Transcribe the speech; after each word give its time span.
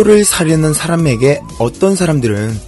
로또를 0.00 0.24
사려는 0.24 0.72
사람에게 0.72 1.42
어떤 1.58 1.94
사람들은 1.94 2.58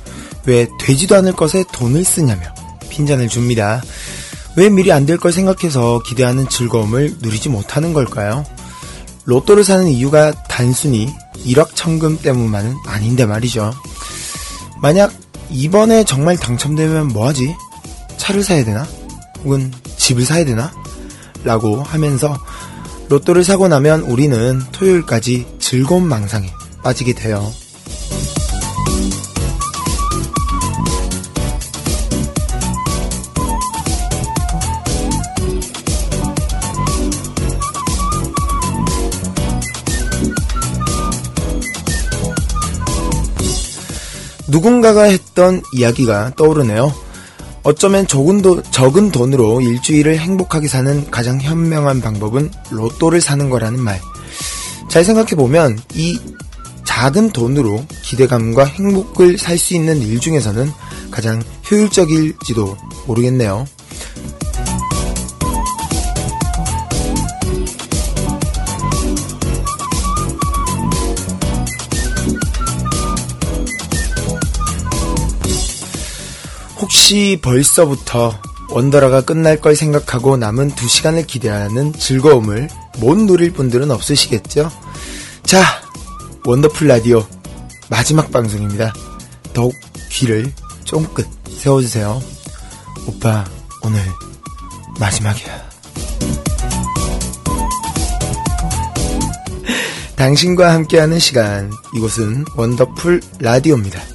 왜 0.45 0.69
되지도 0.79 1.17
않을 1.17 1.33
것에 1.33 1.65
돈을 1.73 2.05
쓰냐며 2.05 2.43
핀잔을 2.91 3.29
줍니다. 3.29 3.81
왜 4.57 4.69
미리 4.69 4.93
안 4.93 5.07
될 5.07 5.17
걸 5.19 5.33
생각해서 5.33 6.01
기대하는 6.05 6.47
즐거움을 6.49 7.17
누리지 7.21 7.49
못하는 7.49 7.95
걸까요? 7.95 8.45
로또를 9.25 9.65
사는 9.65 9.87
이유가 9.89 10.33
단순히 10.49 11.09
일확천금 11.43 12.19
때문만은 12.19 12.77
아닌데 12.87 13.25
말이죠. 13.25 13.73
만약 14.83 15.11
이번에 15.49 16.05
정말 16.05 16.37
당첨되면 16.37 17.09
뭐하지? 17.09 17.55
차를 18.19 18.43
사야 18.43 18.63
되나? 18.63 18.87
혹은 19.43 19.73
집을 19.97 20.27
사야 20.27 20.45
되나? 20.45 20.71
라고 21.45 21.83
하면서 21.83 22.37
로또를 23.09 23.43
사고 23.43 23.69
나면 23.69 24.03
우리는 24.03 24.61
토요일까지 24.73 25.47
즐거운 25.59 26.07
망상에 26.07 26.51
빠지게 26.83 27.15
돼요. 27.15 27.53
누군가가 44.53 45.05
했던 45.05 45.63
이야기가 45.73 46.33
떠오르네요. 46.37 46.93
어쩌면 47.63 48.07
적은, 48.07 48.43
돈, 48.43 48.63
적은 48.71 49.11
돈으로 49.11 49.63
일주일을 49.63 50.19
행복하게 50.19 50.69
사는 50.69 51.11
가장 51.11 51.41
현명한 51.41 52.03
방법은 52.03 52.51
로또를 52.71 53.23
사는 53.23 53.49
거라는 53.49 53.81
말. 53.81 54.01
잘 54.89 55.05
생각해보면 55.05 55.81
이 55.95 56.21
작은 57.03 57.31
돈으로 57.33 57.85
기대감과 58.05 58.65
행복을 58.65 59.37
살 59.37 59.59
수 59.59 59.75
있는 59.75 60.01
일 60.03 60.21
중에서는 60.21 60.71
가장 61.11 61.43
효율적일지도 61.69 62.77
모르겠네요. 63.09 63.67
혹시 76.79 77.37
벌써부터 77.43 78.39
원더라가 78.71 79.23
끝날 79.23 79.61
걸 79.61 79.75
생각하고 79.75 80.37
남은 80.37 80.77
두 80.77 80.87
시간을 80.87 81.27
기대하는 81.27 81.93
즐거움을 81.95 82.69
못 83.01 83.19
누릴 83.19 83.53
분들은 83.53 83.91
없으시겠죠? 83.91 84.71
자, 85.45 85.82
원더풀 86.45 86.89
라디오 86.89 87.25
마지막 87.89 88.33
방송입니다. 88.33 88.93
더욱 89.53 89.75
귀를 90.11 90.53
쫑긋 90.85 91.27
세워주세요. 91.49 92.21
오빠, 93.07 93.45
오늘 93.85 94.01
마지막이야. 94.99 95.71
당신과 100.17 100.73
함께하는 100.75 101.19
시간, 101.21 101.71
이곳은 101.95 102.45
원더풀 102.57 103.21
라디오입니다. 103.39 104.12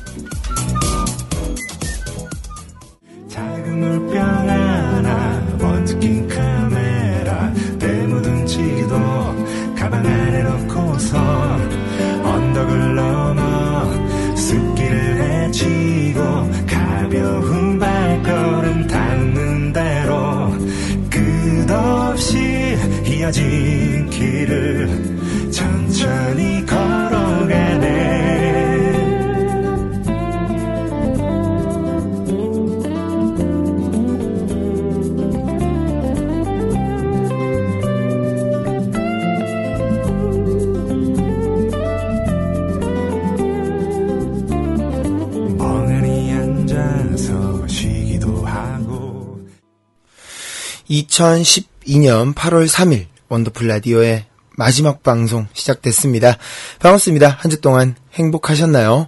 2012년 51.17 52.35
8월 52.35 52.67
3일 52.67 53.05
원더풀 53.29 53.67
라디오의 53.67 54.25
마지막 54.55 55.01
방송 55.01 55.47
시작됐습니다. 55.53 56.38
반갑습니다. 56.79 57.38
한 57.39 57.50
주 57.50 57.59
동안 57.59 57.95
행복하셨나요? 58.13 59.07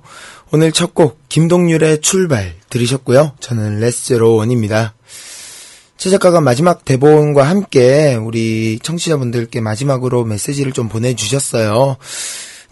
오늘 0.52 0.72
첫 0.72 0.96
곡 0.96 1.19
김동률의 1.30 2.02
출발 2.02 2.56
들으셨고요. 2.69 3.34
저는 3.40 3.80
레스제로 3.80 4.36
원입니다. 4.36 4.96
최 5.98 6.09
작가가 6.09 6.42
마지막 6.42 6.84
대본과 6.84 7.44
함께 7.44 8.16
우리 8.16 8.80
청취자분들께 8.81 9.62
마지막으로 9.62 10.25
메시지를 10.25 10.72
좀 10.72 10.90
보내주셨어요. 10.90 11.98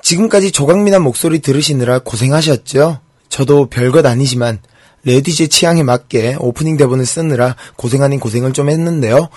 지금까지 0.01 0.51
조각미남 0.51 1.03
목소리 1.03 1.39
들으시느라 1.39 1.99
고생하셨죠? 1.99 3.01
저도 3.29 3.69
별것 3.69 4.03
아니지만 4.05 4.59
레디제 5.07 5.47
취향에 5.47 5.83
맞게 5.83 6.35
오프닝 6.39 6.75
대본을 6.75 7.05
쓰느라 7.05 7.55
고생 7.77 8.03
아닌 8.03 8.19
고생을 8.19 8.51
좀 8.51 8.69
했는데요. 8.69 9.29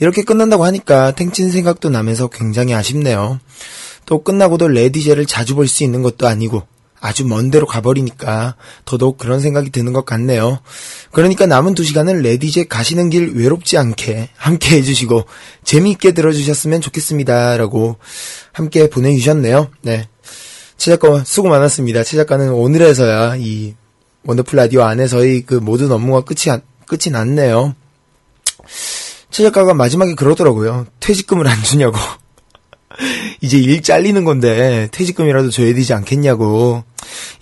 이렇게 0.00 0.22
끝난다고 0.22 0.64
하니까 0.64 1.10
탱친 1.10 1.50
생각도 1.50 1.90
나면서 1.90 2.28
굉장히 2.28 2.72
아쉽네요. 2.72 3.38
또 4.06 4.22
끝나고도 4.22 4.68
레디제를 4.68 5.26
자주 5.26 5.54
볼 5.54 5.68
수 5.68 5.84
있는 5.84 6.02
것도 6.02 6.26
아니고 6.26 6.62
아주 6.98 7.26
먼 7.26 7.50
데로 7.50 7.66
가버리니까 7.66 8.56
더더욱 8.86 9.18
그런 9.18 9.40
생각이 9.40 9.68
드는 9.68 9.92
것 9.92 10.06
같네요. 10.06 10.60
그러니까 11.12 11.44
남은 11.44 11.74
두 11.74 11.84
시간은 11.84 12.22
레디제 12.22 12.64
가시는 12.64 13.10
길 13.10 13.34
외롭지 13.36 13.76
않게 13.76 14.30
함께 14.34 14.76
해주시고 14.76 15.26
재미있게 15.62 16.12
들어주셨으면 16.12 16.80
좋겠습니다. 16.80 17.58
라고 17.58 17.96
함께 18.52 18.88
보내주셨네요. 18.88 19.68
네. 19.82 20.08
최 20.78 20.90
작가 20.90 21.22
수고 21.22 21.50
많았습니다. 21.50 22.02
최 22.02 22.16
작가는 22.16 22.50
오늘에서야 22.50 23.36
이 23.36 23.74
원더풀 24.24 24.56
라디오 24.56 24.82
안에서의 24.82 25.42
그 25.42 25.54
모든 25.54 25.90
업무가 25.92 26.22
끝이, 26.22 26.50
안- 26.50 26.62
끝이 26.86 27.10
났네요. 27.12 27.74
최 29.30 29.42
작가가 29.42 29.74
마지막에 29.74 30.14
그러더라고요. 30.14 30.86
퇴직금을 31.00 31.46
안 31.46 31.62
주냐고. 31.62 31.96
이제 33.40 33.58
일 33.58 33.82
잘리는 33.82 34.24
건데 34.24 34.88
퇴직금이라도 34.90 35.50
줘야 35.50 35.72
되지 35.72 35.92
않겠냐고 35.94 36.82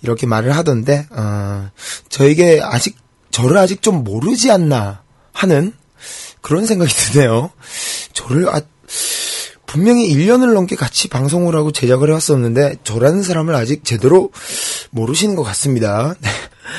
이렇게 0.03 0.27
말을 0.27 0.55
하던데 0.55 1.07
어, 1.11 1.71
저에게 2.11 2.61
아직 2.63 2.97
저를 3.31 3.57
아직 3.57 3.81
좀 3.81 4.05
모르지 4.05 4.51
않나 4.51 5.03
하는 5.33 5.73
그런 6.43 6.67
생각이 6.67 6.93
드네요. 6.93 7.51
저를 8.13 8.49
아, 8.51 8.61
분명히 9.67 10.09
1년을 10.15 10.53
넘게 10.53 10.77
같이 10.77 11.09
방송을 11.09 11.55
하고 11.57 11.73
제작을 11.73 12.09
해왔었는데 12.09 12.77
저라는 12.85 13.23
사람을 13.23 13.55
아직 13.55 13.85
제대로 13.85 14.31
모르시는 14.91 15.37
것 15.37 15.43
같습니다. 15.43 16.15
네. 16.67 16.71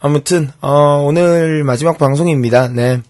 아무튼 0.00 0.50
어, 0.60 1.02
오늘 1.06 1.64
마지막 1.64 1.98
방송입니다. 1.98 2.68
네. 2.68 3.02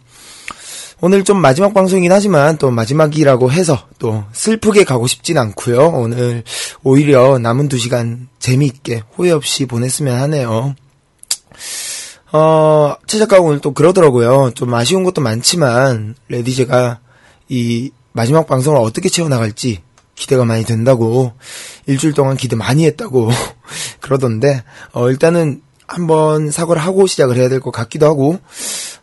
오늘 1.01 1.25
좀 1.25 1.39
마지막 1.39 1.75
방송이긴 1.75 2.13
하지만 2.13 2.57
또 2.57 2.71
마지막이라고 2.71 3.53
해서 3.53 3.87
또 3.99 4.25
슬프게 4.33 4.85
가고 4.85 5.07
싶진 5.07 5.39
않고요. 5.39 5.89
오늘 5.89 6.45
오히려 6.83 7.39
남은 7.39 7.69
두 7.69 7.79
시간 7.79 8.29
재미있게 8.39 9.03
후회 9.15 9.31
없이 9.31 9.67
보냈으면 9.67 10.19
하네요. 10.23 10.75
어, 12.33 12.97
최 13.07 13.19
작가가 13.19 13.43
오늘 13.43 13.61
또 13.61 13.75
그러더라고요. 13.75 14.53
좀 14.55 14.73
아쉬운 14.73 15.05
것도 15.05 15.21
많지만 15.21 16.15
레디제가 16.29 17.01
이 17.49 17.91
마지막 18.13 18.47
방송을 18.47 18.81
어떻게 18.81 19.09
채워나갈지 19.09 19.83
기대가 20.15 20.45
많이 20.45 20.65
된다고 20.65 21.33
일주일 21.87 22.15
동안 22.15 22.37
기대 22.37 22.57
많이 22.57 22.87
했다고 22.87 23.31
그러던데 24.01 24.63
어, 24.93 25.11
일단은 25.11 25.61
한번 25.87 26.51
사과를 26.51 26.83
하고 26.83 27.07
시작을 27.07 27.37
해야 27.37 27.49
될 27.49 27.61
것 27.61 27.71
같기도 27.71 28.07
하고 28.07 28.39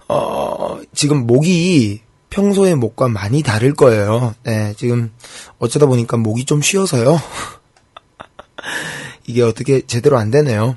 어, 0.08 0.80
지금 0.94 1.26
목이 1.28 2.02
평소의 2.30 2.76
목과 2.76 3.08
많이 3.08 3.44
다를 3.44 3.74
거예요. 3.74 4.36
네, 4.44 4.74
지금 4.78 5.12
어쩌다 5.60 5.86
보니까 5.86 6.18
목이 6.18 6.46
좀 6.46 6.62
쉬어서요. 6.62 7.20
이게 9.28 9.42
어떻게 9.42 9.82
제대로 9.82 10.18
안 10.18 10.32
되네요. 10.32 10.76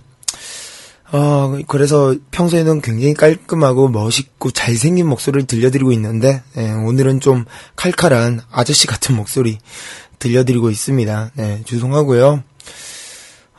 어, 1.12 1.56
그래서 1.68 2.16
평소에는 2.32 2.80
굉장히 2.80 3.14
깔끔하고 3.14 3.88
멋있고 3.88 4.50
잘생긴 4.50 5.06
목소리를 5.06 5.46
들려드리고 5.46 5.92
있는데, 5.92 6.42
예, 6.56 6.72
오늘은 6.72 7.20
좀 7.20 7.44
칼칼한 7.76 8.40
아저씨 8.50 8.88
같은 8.88 9.14
목소리 9.14 9.58
들려드리고 10.18 10.70
있습니다. 10.70 11.30
네, 11.34 11.62
죄송하고요. 11.66 12.42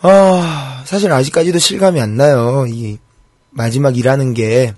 아, 0.07 0.83
사실 0.85 1.11
아직까지도 1.11 1.57
실감이 1.57 1.99
안 1.99 2.15
나요. 2.15 2.67
이 2.67 2.99
마지막이라는 3.49 4.35
게 4.35 4.75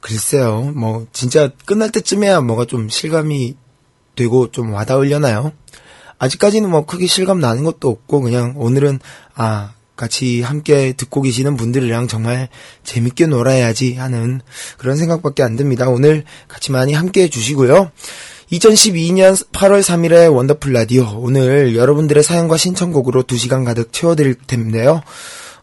글쎄요. 0.00 0.72
뭐 0.74 1.06
진짜 1.12 1.48
끝날 1.64 1.92
때쯤에야 1.92 2.40
뭐가 2.40 2.64
좀 2.64 2.88
실감이 2.88 3.56
되고 4.16 4.50
좀 4.50 4.72
와닿으려나요? 4.72 5.52
아직까지는 6.18 6.70
뭐 6.70 6.86
크게 6.86 7.06
실감 7.06 7.38
나는 7.38 7.62
것도 7.62 7.88
없고 7.88 8.22
그냥 8.22 8.54
오늘은 8.56 8.98
아 9.36 9.74
같이 9.94 10.42
함께 10.42 10.92
듣고 10.94 11.22
계시는 11.22 11.56
분들이랑 11.56 12.08
정말 12.08 12.48
재밌게 12.82 13.26
놀아야지 13.26 13.94
하는 13.94 14.40
그런 14.76 14.96
생각밖에 14.96 15.44
안 15.44 15.54
듭니다. 15.54 15.88
오늘 15.88 16.24
같이 16.48 16.72
많이 16.72 16.94
함께 16.94 17.22
해주시고요. 17.22 17.92
2012년 18.52 19.34
8월 19.52 19.80
3일의 19.80 20.34
원더풀 20.34 20.74
라디오. 20.74 21.08
오늘 21.16 21.74
여러분들의 21.74 22.22
사연과 22.22 22.58
신청곡으로 22.58 23.22
2시간 23.22 23.64
가득 23.64 23.92
채워드릴 23.92 24.34
텐데요. 24.46 25.00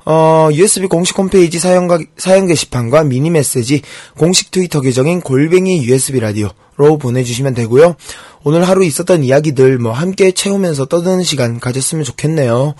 어, 0.05 0.49
USB 0.51 0.87
공식 0.87 1.17
홈페이지 1.19 1.59
사연과, 1.59 1.99
사연 2.17 2.47
게시판과 2.47 3.03
미니 3.03 3.29
메시지, 3.29 3.83
공식 4.17 4.49
트위터 4.49 4.81
계정인 4.81 5.21
골뱅이 5.21 5.85
USB 5.85 6.19
라디오로 6.19 6.97
보내주시면 6.99 7.53
되고요. 7.53 7.95
오늘 8.43 8.67
하루 8.67 8.83
있었던 8.83 9.23
이야기들 9.23 9.77
뭐 9.77 9.91
함께 9.91 10.31
채우면서 10.31 10.85
떠드는 10.85 11.21
시간 11.21 11.59
가졌으면 11.59 12.03
좋겠네요. 12.03 12.73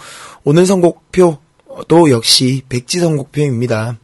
오늘 0.43 0.65
선곡표도 0.65 2.09
역시 2.09 2.63
백지 2.67 2.99
선곡표입니다. 2.99 3.97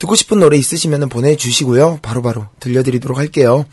듣고 0.00 0.16
싶은 0.16 0.40
노래 0.40 0.56
있으시면 0.56 1.08
보내주시고요. 1.08 2.00
바로바로 2.02 2.46
들려드리도록 2.58 3.16
할게요. 3.16 3.66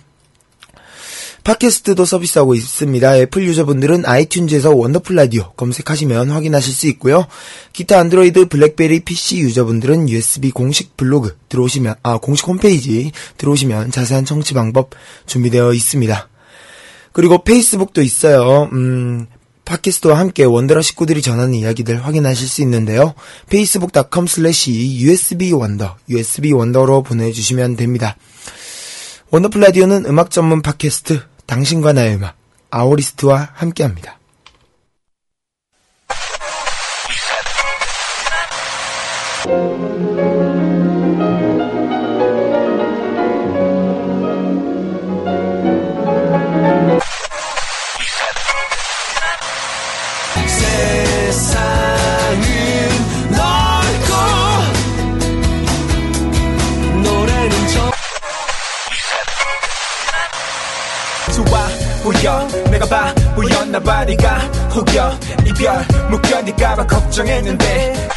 팟캐스트도 1.47 2.03
서비스하고 2.03 2.55
있습니다. 2.55 3.19
애플 3.19 3.41
유저분들은 3.45 4.01
아이튠즈에서 4.03 4.77
원더풀 4.77 5.15
라디오 5.15 5.53
검색하시면 5.53 6.29
확인하실 6.29 6.73
수 6.73 6.87
있고요. 6.87 7.25
기타 7.71 7.99
안드로이드 7.99 8.49
블랙베리 8.49 9.05
PC 9.05 9.39
유저분들은 9.39 10.09
USB 10.09 10.51
공식 10.51 10.97
블로그 10.97 11.37
들어오시면 11.47 11.95
아 12.03 12.17
공식 12.17 12.49
홈페이지 12.49 13.13
들어오시면 13.37 13.91
자세한 13.91 14.25
청취 14.25 14.55
방법 14.55 14.89
준비되어 15.25 15.71
있습니다. 15.71 16.27
그리고 17.13 17.41
페이스북도 17.41 18.01
있어요. 18.01 18.67
음, 18.73 19.27
팟캐스트와 19.63 20.19
함께 20.19 20.43
원더라 20.43 20.81
식구들이 20.81 21.21
전하는 21.21 21.53
이야기들 21.53 22.05
확인하실 22.05 22.45
수 22.45 22.61
있는데요. 22.63 23.13
facebook.com 23.45 24.25
slash 24.27 24.69
usbwonder, 24.69 25.91
usbwonder로 26.09 27.03
보내주시면 27.03 27.77
됩니다. 27.77 28.17
원더풀 29.31 29.61
라디오는 29.61 30.05
음악 30.07 30.29
전문 30.29 30.61
팟캐스트 30.61 31.36
당신과 31.47 31.93
나의 31.93 32.15
음악 32.15 32.35
아오리스트와 32.69 33.49
함께합니다. 33.53 34.16
보여. 62.07 62.47
내가 62.71 62.85
바보였나 62.85 63.79
봐 63.81 64.05
네가 64.05 64.37
혹여 64.73 65.19
이별 65.45 65.85
못 66.09 66.21
견딜까봐 66.21 66.87
걱정했는데 66.87 68.07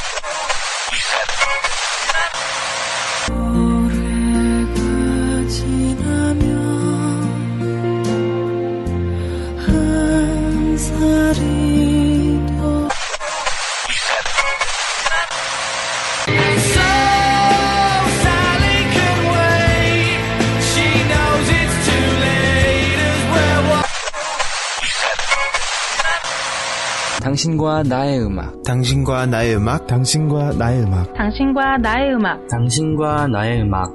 당신과 27.40 27.84
나의 27.84 28.20
음악. 28.22 28.62
당신과 28.64 29.24
나의 29.24 29.56
음악. 29.56 29.86
당신과 29.86 30.52
나의 30.58 30.82
음악. 30.82 31.14
당신과 31.14 31.78
나의 31.78 32.12
음악. 32.12 32.46
당신과 32.48 33.28
나의 33.28 33.62
음악. 33.62 33.90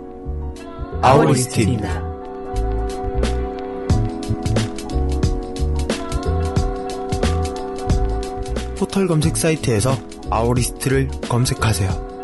아오리스트입니다. 1.04 2.02
포털 8.80 9.08
검색 9.08 9.38
사이트에서 9.38 9.92
아오리스트를 10.32 11.10
검색하세요. 11.30 12.15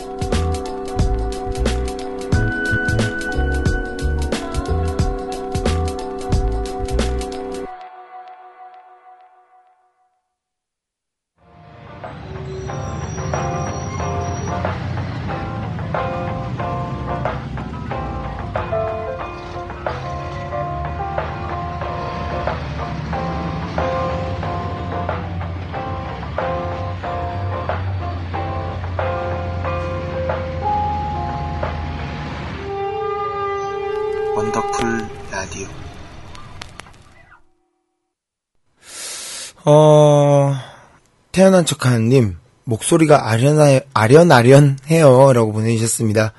태어난 41.62 41.66
척하는님, 41.66 42.38
목소리가 42.66 43.30
아련하, 43.30 43.80
아련아련해요. 43.94 45.34
라고 45.34 45.52
보내주셨습니다. 45.54 46.34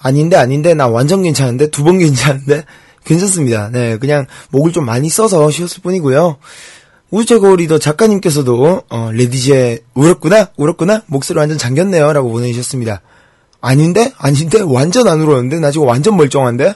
아닌데, 0.00 0.36
아닌데, 0.36 0.74
나 0.74 0.88
완전 0.88 1.22
괜찮은데, 1.22 1.70
두 1.70 1.84
번 1.84 1.98
괜찮은데, 1.98 2.64
괜찮습니다. 3.04 3.70
네, 3.70 3.96
그냥 3.98 4.26
목을 4.50 4.72
좀 4.72 4.84
많이 4.84 5.08
써서 5.08 5.50
쉬었을 5.50 5.82
뿐이고요. 5.82 6.36
우주최고 7.10 7.56
리더 7.56 7.78
작가님께서도, 7.78 8.82
어, 8.88 9.10
레디제, 9.12 9.84
울었구나? 9.94 10.50
울었구나? 10.56 11.02
목소리 11.06 11.38
완전 11.38 11.58
잠겼네요. 11.58 12.12
라고 12.12 12.30
보내주셨습니다. 12.30 13.02
아닌데? 13.60 14.12
아닌데? 14.16 14.60
완전 14.62 15.08
안 15.08 15.20
울었는데? 15.20 15.58
나 15.60 15.70
지금 15.70 15.86
완전 15.86 16.16
멀쩡한데? 16.16 16.74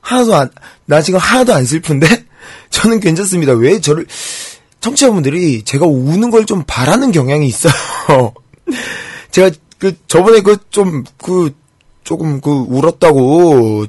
하나도 0.00 0.34
안, 0.34 0.50
나 0.86 1.02
지금 1.02 1.18
하나도 1.18 1.52
안 1.54 1.64
슬픈데? 1.64 2.06
저는 2.70 3.00
괜찮습니다. 3.00 3.52
왜 3.52 3.80
저를, 3.80 4.06
청취자분들이 4.82 5.62
제가 5.62 5.86
우는 5.86 6.30
걸 6.30 6.44
좀 6.44 6.64
바라는 6.66 7.12
경향이 7.12 7.46
있어요. 7.46 7.72
제가 9.30 9.50
그, 9.78 9.96
저번에 10.06 10.40
그 10.42 10.58
좀, 10.70 11.04
그, 11.22 11.54
조금 12.04 12.40
그 12.40 12.50
울었다고, 12.50 13.86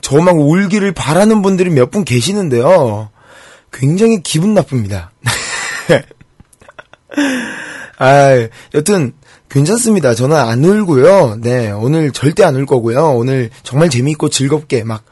저막 0.00 0.38
울기를 0.38 0.92
바라는 0.92 1.42
분들이 1.42 1.70
몇 1.70 1.90
분 1.90 2.04
계시는데요. 2.04 3.10
굉장히 3.72 4.22
기분 4.22 4.54
나쁩니다. 4.54 5.12
아, 7.98 8.48
여튼, 8.74 9.12
괜찮습니다. 9.48 10.14
저는 10.14 10.36
안 10.36 10.64
울고요. 10.64 11.36
네, 11.40 11.70
오늘 11.70 12.10
절대 12.12 12.44
안 12.44 12.56
울 12.56 12.66
거고요. 12.66 13.12
오늘 13.14 13.50
정말 13.62 13.88
재미있고 13.90 14.28
즐겁게 14.28 14.84
막, 14.84 15.04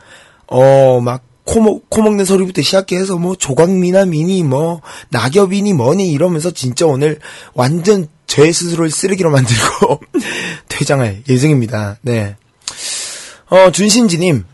어, 0.47 1.01
막, 1.01 1.23
코, 1.45 1.61
먹, 1.61 1.89
코 1.89 2.03
먹는 2.03 2.25
소리부터 2.25 2.63
시작해서 2.63 3.17
뭐, 3.17 3.35
조각미남이니, 3.37 4.43
뭐, 4.45 4.81
낙엽이니, 5.11 5.73
뭐니, 5.73 6.13
이러면서 6.13 6.51
진짜 6.51 6.87
오늘 6.87 7.19
완전 7.55 8.09
제 8.27 8.53
스스로를 8.53 8.91
쓰레기로 8.91 9.31
만들고, 9.31 10.01
퇴장할 10.69 11.23
예정입니다. 11.29 11.99
네. 12.03 12.37
어, 13.49 13.71
준신지님. 13.71 14.45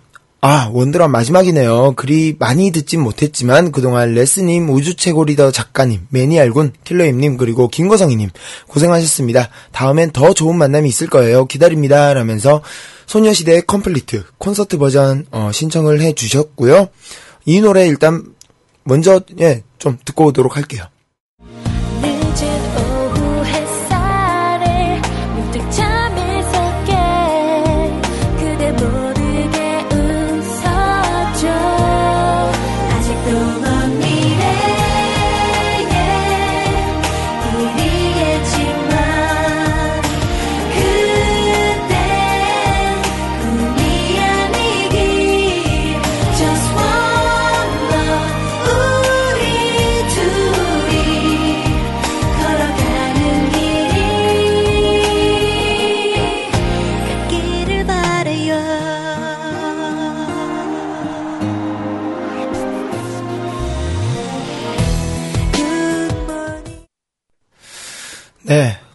아, 0.42 0.70
원드라 0.72 1.08
마지막이네요. 1.08 1.94
그리 1.96 2.36
많이 2.38 2.70
듣진 2.70 3.00
못했지만 3.00 3.72
그동안 3.72 4.14
레스님, 4.14 4.70
우주최고 4.70 5.24
리더 5.24 5.50
작가님, 5.50 6.06
매니알군, 6.10 6.74
킬러임님, 6.84 7.36
그리고 7.36 7.68
김거성이님 7.68 8.30
고생하셨습니다. 8.68 9.48
다음엔 9.72 10.12
더 10.12 10.34
좋은 10.34 10.56
만남이 10.56 10.88
있을 10.88 11.08
거예요. 11.08 11.46
기다립니다. 11.46 12.14
라면서 12.14 12.62
소녀시대 13.06 13.62
컴플리트 13.62 14.24
콘서트 14.38 14.78
버전 14.78 15.26
어, 15.30 15.50
신청을 15.52 16.00
해주셨고요. 16.00 16.88
이 17.44 17.60
노래 17.60 17.86
일단 17.86 18.34
먼저 18.84 19.20
예, 19.40 19.62
좀 19.78 19.98
듣고 20.04 20.26
오도록 20.26 20.56
할게요. 20.56 20.84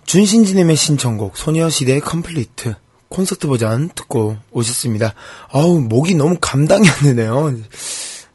준신지님의 0.05 0.75
신청곡 0.75 1.37
소녀시대의 1.37 2.01
Complete 2.01 2.75
콘서트 3.09 3.47
버전 3.47 3.89
듣고 3.93 4.37
오셨습니다. 4.51 5.13
아우 5.51 5.79
목이 5.79 6.15
너무 6.15 6.37
감당이 6.39 6.87
안 6.87 6.99
되네요. 7.03 7.53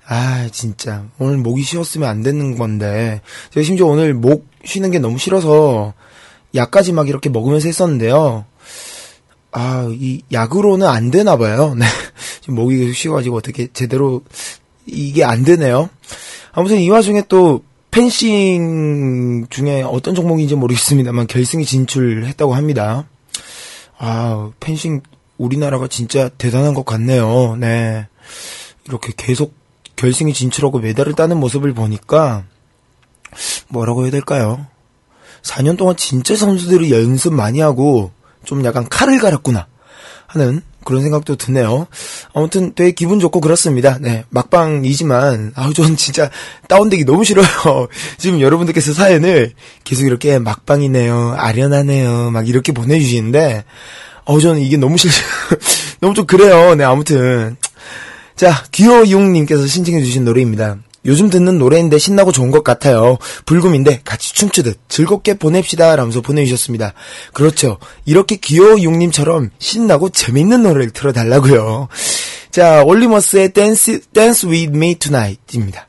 아 0.06 0.48
진짜 0.52 1.06
오늘 1.18 1.38
목이 1.38 1.62
쉬었으면 1.62 2.08
안 2.08 2.22
되는 2.22 2.56
건데 2.56 3.22
제가 3.50 3.64
심지어 3.64 3.86
오늘 3.86 4.14
목 4.14 4.46
쉬는 4.64 4.90
게 4.90 4.98
너무 4.98 5.18
싫어서 5.18 5.94
약까지 6.54 6.92
막 6.92 7.08
이렇게 7.08 7.28
먹으면서 7.30 7.68
했었는데요. 7.68 8.44
아 9.52 9.88
이 9.90 10.20
약으로는 10.32 10.86
안 10.86 11.10
되나 11.10 11.36
봐요. 11.36 11.74
네 11.78 11.86
지금 12.40 12.56
목이 12.56 12.78
계속 12.78 12.92
쉬어가지고 12.94 13.36
어떻게 13.36 13.68
제대로 13.72 14.22
이게 14.84 15.24
안 15.24 15.44
되네요. 15.44 15.88
아무튼 16.52 16.78
이 16.78 16.88
와중에 16.90 17.22
또 17.28 17.62
펜싱 17.96 19.46
중에 19.48 19.80
어떤 19.80 20.14
종목인지 20.14 20.54
모르겠습니다만 20.54 21.26
결승에 21.26 21.64
진출했다고 21.64 22.54
합니다. 22.54 23.08
아, 23.96 24.50
펜싱 24.60 25.00
우리나라가 25.38 25.88
진짜 25.88 26.28
대단한 26.28 26.74
것 26.74 26.84
같네요. 26.84 27.56
네. 27.56 28.06
이렇게 28.84 29.14
계속 29.16 29.54
결승에 29.96 30.32
진출하고 30.32 30.80
메달을 30.80 31.14
따는 31.14 31.40
모습을 31.40 31.72
보니까 31.72 32.44
뭐라고 33.68 34.02
해야 34.02 34.10
될까요? 34.10 34.66
4년 35.40 35.78
동안 35.78 35.96
진짜 35.96 36.36
선수들이 36.36 36.92
연습 36.92 37.32
많이 37.32 37.60
하고 37.60 38.10
좀 38.44 38.62
약간 38.66 38.86
칼을 38.86 39.18
갈았구나 39.20 39.68
하는 40.26 40.60
그런 40.86 41.02
생각도 41.02 41.36
드네요. 41.36 41.86
아무튼 42.32 42.72
되게 42.74 42.92
기분 42.92 43.20
좋고 43.20 43.40
그렇습니다. 43.40 43.98
네, 44.00 44.24
막방이지만 44.30 45.52
아우 45.54 45.74
전 45.74 45.96
진짜 45.96 46.30
다운되기 46.68 47.04
너무 47.04 47.24
싫어요. 47.24 47.44
지금 48.16 48.40
여러분들께서 48.40 48.94
사연을 48.94 49.52
계속 49.84 50.06
이렇게 50.06 50.38
막방이네요, 50.38 51.34
아련하네요, 51.36 52.30
막 52.30 52.48
이렇게 52.48 52.72
보내주시는데 52.72 53.64
어우 54.24 54.40
저는 54.40 54.60
이게 54.60 54.76
너무 54.76 54.96
싫, 54.96 55.10
너무 56.00 56.14
좀 56.14 56.24
그래요. 56.24 56.74
네, 56.74 56.84
아무튼 56.84 57.56
자 58.36 58.64
귀여용님께서 58.72 59.66
신청해주신 59.66 60.24
노래입니다. 60.24 60.78
요즘 61.06 61.30
듣는 61.30 61.58
노래인데 61.58 61.98
신나고 61.98 62.32
좋은 62.32 62.50
것 62.50 62.64
같아요. 62.64 63.16
불금인데 63.46 64.00
같이 64.04 64.34
춤추듯 64.34 64.78
즐겁게 64.88 65.34
보냅시다. 65.34 65.96
라면서 65.96 66.20
보내주셨습니다. 66.20 66.92
그렇죠. 67.32 67.78
이렇게 68.04 68.36
귀여용님처럼 68.36 69.50
신나고 69.58 70.10
재밌는 70.10 70.62
노래를 70.62 70.90
틀어달라고요. 70.90 71.88
자, 72.50 72.82
올리머스의 72.84 73.52
Dance, 73.52 74.00
Dance 74.12 74.48
With 74.48 74.76
Me 74.76 74.94
Tonight입니다. 74.96 75.86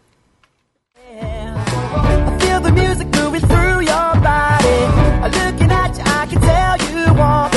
I 7.20 7.57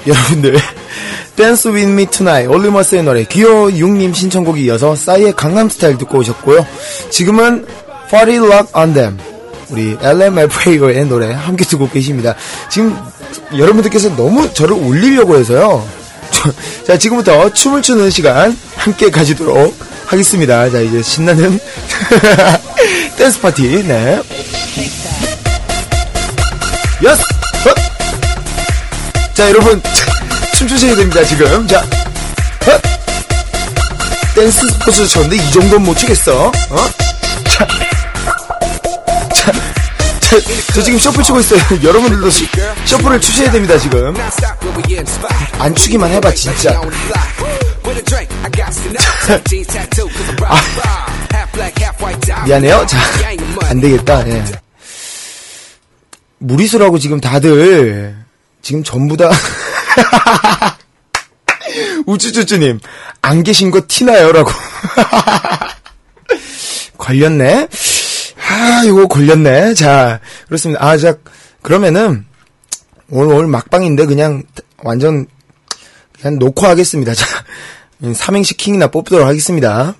여러분들. 0.09 0.57
Dance 1.35 1.71
With 1.71 1.91
Me 1.91 2.05
Tonight, 2.07 2.47
올리머스의 2.53 3.03
노래, 3.03 3.23
귀여육님 3.23 4.13
신청곡이 4.13 4.63
이어서 4.65 4.95
싸이의 4.95 5.33
강남스타일 5.35 5.97
듣고 5.97 6.17
오셨고요. 6.19 6.65
지금은 7.09 7.65
Party 8.09 8.35
Lock 8.37 8.71
On 8.75 8.93
Them, 8.93 9.17
우리 9.69 9.97
LMFAO의 10.01 11.05
노래 11.05 11.31
함께 11.31 11.63
듣고 11.63 11.89
계십니다. 11.89 12.35
지금 12.69 12.97
여러분들께서 13.57 14.15
너무 14.17 14.51
저를 14.53 14.73
올리려고 14.73 15.37
해서요. 15.37 15.87
저- 16.31 16.51
자, 16.85 16.97
지금부터 16.97 17.53
춤을 17.53 17.81
추는 17.83 18.09
시간 18.09 18.57
함께 18.75 19.09
가지도록 19.09 19.73
하겠습니다. 20.07 20.69
자, 20.69 20.79
이제 20.81 21.01
신나는 21.01 21.57
댄스 23.15 23.39
파티, 23.39 23.83
네. 23.87 24.21
여스! 27.03 27.23
헛! 29.39 29.43
자, 29.43 29.49
여러분, 29.49 29.81
춤추셔야 30.57 30.95
됩니다, 30.95 31.23
지금. 31.23 31.65
자, 31.65 31.79
헛! 32.67 32.81
댄스 34.35 34.67
스포츠 34.67 35.07
쳤는데 35.07 35.37
이 35.37 35.51
정도는 35.51 35.81
못 35.85 35.97
추겠어. 35.97 36.47
어? 36.47 36.89
자, 37.45 37.65
자, 39.33 39.51
자, 40.19 40.37
저 40.73 40.81
지금 40.83 40.99
셔플 40.99 41.23
추고 41.23 41.39
있어요. 41.39 41.61
여러분들도 41.81 42.29
시- 42.29 42.47
셔플을 42.85 43.21
추셔야 43.21 43.49
됩니다, 43.51 43.77
지금. 43.77 44.13
안 45.57 45.73
추기만 45.73 46.11
해봐, 46.11 46.33
진짜. 46.33 46.81
아, 50.49 52.43
미안해요. 52.43 52.85
자, 52.87 52.97
안 53.69 53.79
되겠다, 53.79 54.27
예. 54.27 54.43
무리수라고 56.39 56.99
지금 56.99 57.21
다들, 57.21 58.15
지금 58.61 58.83
전부 58.83 59.15
다, 59.17 59.29
우쭈쭈쭈님, 62.05 62.79
안 63.21 63.43
계신 63.43 63.71
거 63.71 63.81
티나요? 63.87 64.31
라고. 64.31 64.51
걸렸네? 66.97 67.67
아, 68.47 68.83
이거 68.85 69.07
걸렸네. 69.07 69.73
자, 69.73 70.19
그렇습니다. 70.47 70.85
아, 70.85 70.97
자, 70.97 71.15
그러면은, 71.61 72.25
오늘, 73.09 73.35
오늘 73.35 73.47
막방인데, 73.47 74.05
그냥, 74.05 74.43
완전, 74.83 75.27
그냥 76.19 76.39
놓고 76.39 76.65
하겠습니다. 76.67 77.13
자, 77.13 77.25
삼행시 78.13 78.55
킹이나 78.55 78.87
뽑도록 78.87 79.27
하겠습니다. 79.27 79.95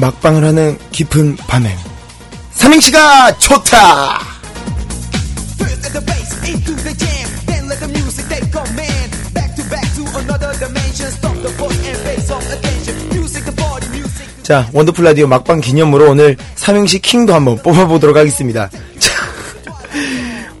막방을 0.00 0.44
하는 0.44 0.78
깊은 0.92 1.36
밤엔 1.36 1.76
삼행시가 2.52 3.38
좋다! 3.38 4.20
자, 14.42 14.68
원더풀 14.72 15.04
라디오 15.04 15.26
막방 15.26 15.60
기념으로 15.60 16.10
오늘 16.10 16.36
삼행시 16.54 17.00
킹도 17.00 17.34
한번 17.34 17.56
뽑아보도록 17.62 18.16
하겠습니다. 18.16 18.70
자, 18.98 19.12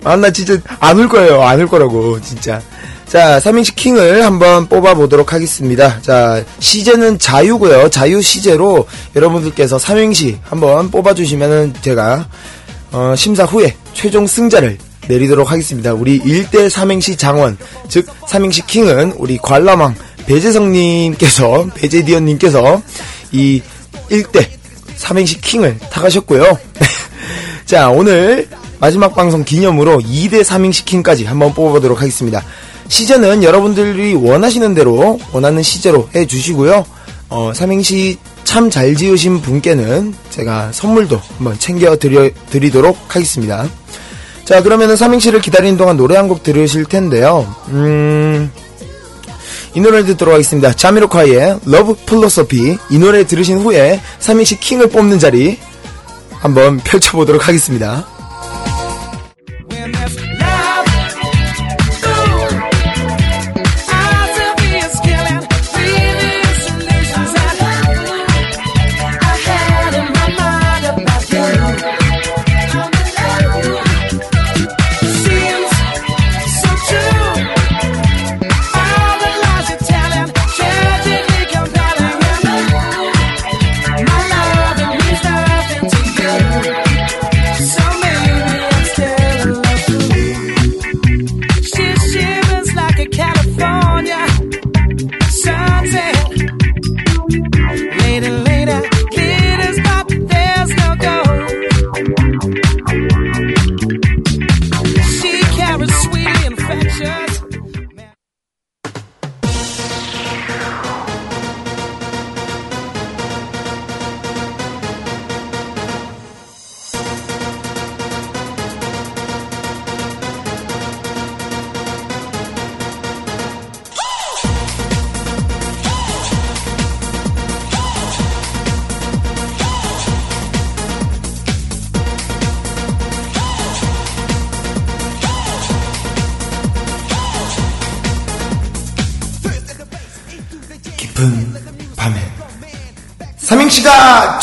아, 0.04 0.16
나 0.16 0.30
진짜 0.30 0.58
안 0.80 0.98
울 0.98 1.08
거예요. 1.08 1.42
안 1.42 1.60
울 1.60 1.66
거라고, 1.68 2.20
진짜. 2.20 2.60
자, 3.08 3.40
삼행시 3.40 3.74
킹을 3.74 4.22
한번 4.22 4.68
뽑아보도록 4.68 5.32
하겠습니다. 5.32 5.98
자, 6.02 6.44
시제는 6.58 7.18
자유고요 7.18 7.88
자유 7.88 8.20
시제로 8.20 8.86
여러분들께서 9.16 9.78
삼행시 9.78 10.38
한번 10.42 10.90
뽑아주시면은 10.90 11.72
제가, 11.80 12.28
어, 12.92 13.14
심사 13.16 13.44
후에 13.44 13.74
최종 13.94 14.26
승자를 14.26 14.76
내리도록 15.08 15.50
하겠습니다. 15.50 15.94
우리 15.94 16.20
1대 16.20 16.68
삼행시 16.68 17.16
장원, 17.16 17.56
즉, 17.88 18.06
삼행시 18.26 18.66
킹은 18.66 19.14
우리 19.16 19.38
관람왕 19.38 19.94
배재성님께서, 20.26 21.68
배재디언님께서 21.76 22.82
이 23.32 23.62
1대 24.10 24.46
삼행시 24.96 25.40
킹을 25.40 25.78
타가셨고요. 25.90 26.58
자, 27.64 27.88
오늘 27.88 28.48
마지막 28.80 29.14
방송 29.14 29.44
기념으로 29.44 29.98
2대 30.00 30.44
삼행시 30.44 30.84
킹까지 30.84 31.24
한번 31.24 31.54
뽑아보도록 31.54 32.02
하겠습니다. 32.02 32.44
시제는 32.88 33.42
여러분들이 33.42 34.14
원하시는 34.14 34.74
대로 34.74 35.18
원하는 35.32 35.62
시제로 35.62 36.08
해주시고요. 36.14 36.84
어, 37.30 37.52
삼행시 37.54 38.18
참 38.44 38.70
잘 38.70 38.94
지으신 38.96 39.42
분께는 39.42 40.14
제가 40.30 40.72
선물도 40.72 41.20
한번 41.36 41.58
챙겨 41.58 41.96
드려, 41.96 42.30
드리도록 42.50 42.96
하겠습니다. 43.08 43.66
자, 44.44 44.62
그러면은 44.62 44.96
삼행시를 44.96 45.42
기다리는 45.42 45.76
동안 45.76 45.98
노래 45.98 46.16
한 46.16 46.28
곡 46.28 46.42
들으실 46.42 46.86
텐데요. 46.86 47.54
음, 47.68 48.50
이 49.74 49.80
노래를 49.80 50.06
듣도록 50.06 50.32
하겠습니다. 50.32 50.72
자미로콰이의 50.72 51.60
Love 51.66 51.94
Foolosophy. 52.06 52.78
이 52.90 52.98
노래 52.98 53.26
들으신 53.26 53.58
후에 53.58 54.00
삼행시 54.18 54.58
킹을 54.58 54.88
뽑는 54.88 55.18
자리 55.18 55.58
한번 56.30 56.78
펼쳐보도록 56.84 57.46
하겠습니다. 57.46 58.06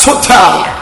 Zone. 0.06 0.76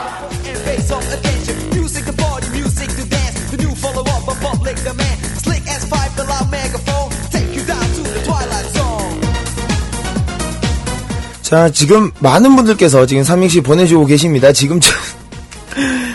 자, 11.55 11.71
지금 11.71 12.11
많은 12.19 12.57
분들께서 12.57 13.07
지금 13.07 13.23
삼행시 13.23 13.61
보내주고 13.61 14.07
계십니다. 14.07 14.53
지금 14.53 14.81
저, 14.81 14.93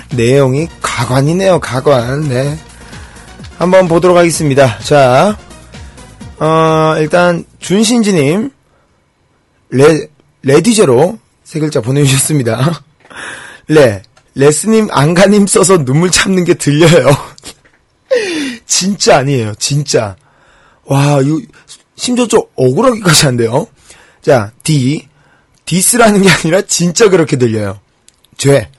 내용이 0.13 0.67
가관이네요, 0.81 1.61
가관. 1.61 2.27
네. 2.27 2.57
한번 3.57 3.87
보도록 3.87 4.17
하겠습니다. 4.17 4.77
자, 4.79 5.37
어, 6.39 6.95
일단, 6.99 7.45
준신지님, 7.59 8.51
레, 9.69 10.09
레디제로 10.41 11.17
세 11.45 11.59
글자 11.59 11.79
보내주셨습니다. 11.79 12.81
레, 13.69 14.01
레스님, 14.33 14.87
안가님 14.91 15.45
써서 15.45 15.85
눈물 15.85 16.09
참는 16.09 16.43
게 16.43 16.55
들려요. 16.55 17.07
진짜 18.65 19.17
아니에요, 19.17 19.53
진짜. 19.59 20.15
와, 20.85 21.21
이거, 21.21 21.39
심지어 21.95 22.27
좀 22.27 22.41
억울하기까지 22.55 23.25
한데요. 23.25 23.67
자, 24.23 24.51
D. 24.63 25.07
디스라는 25.65 26.23
게 26.23 26.29
아니라 26.29 26.63
진짜 26.63 27.09
그렇게 27.09 27.37
들려요. 27.37 27.79
죄. 28.37 28.71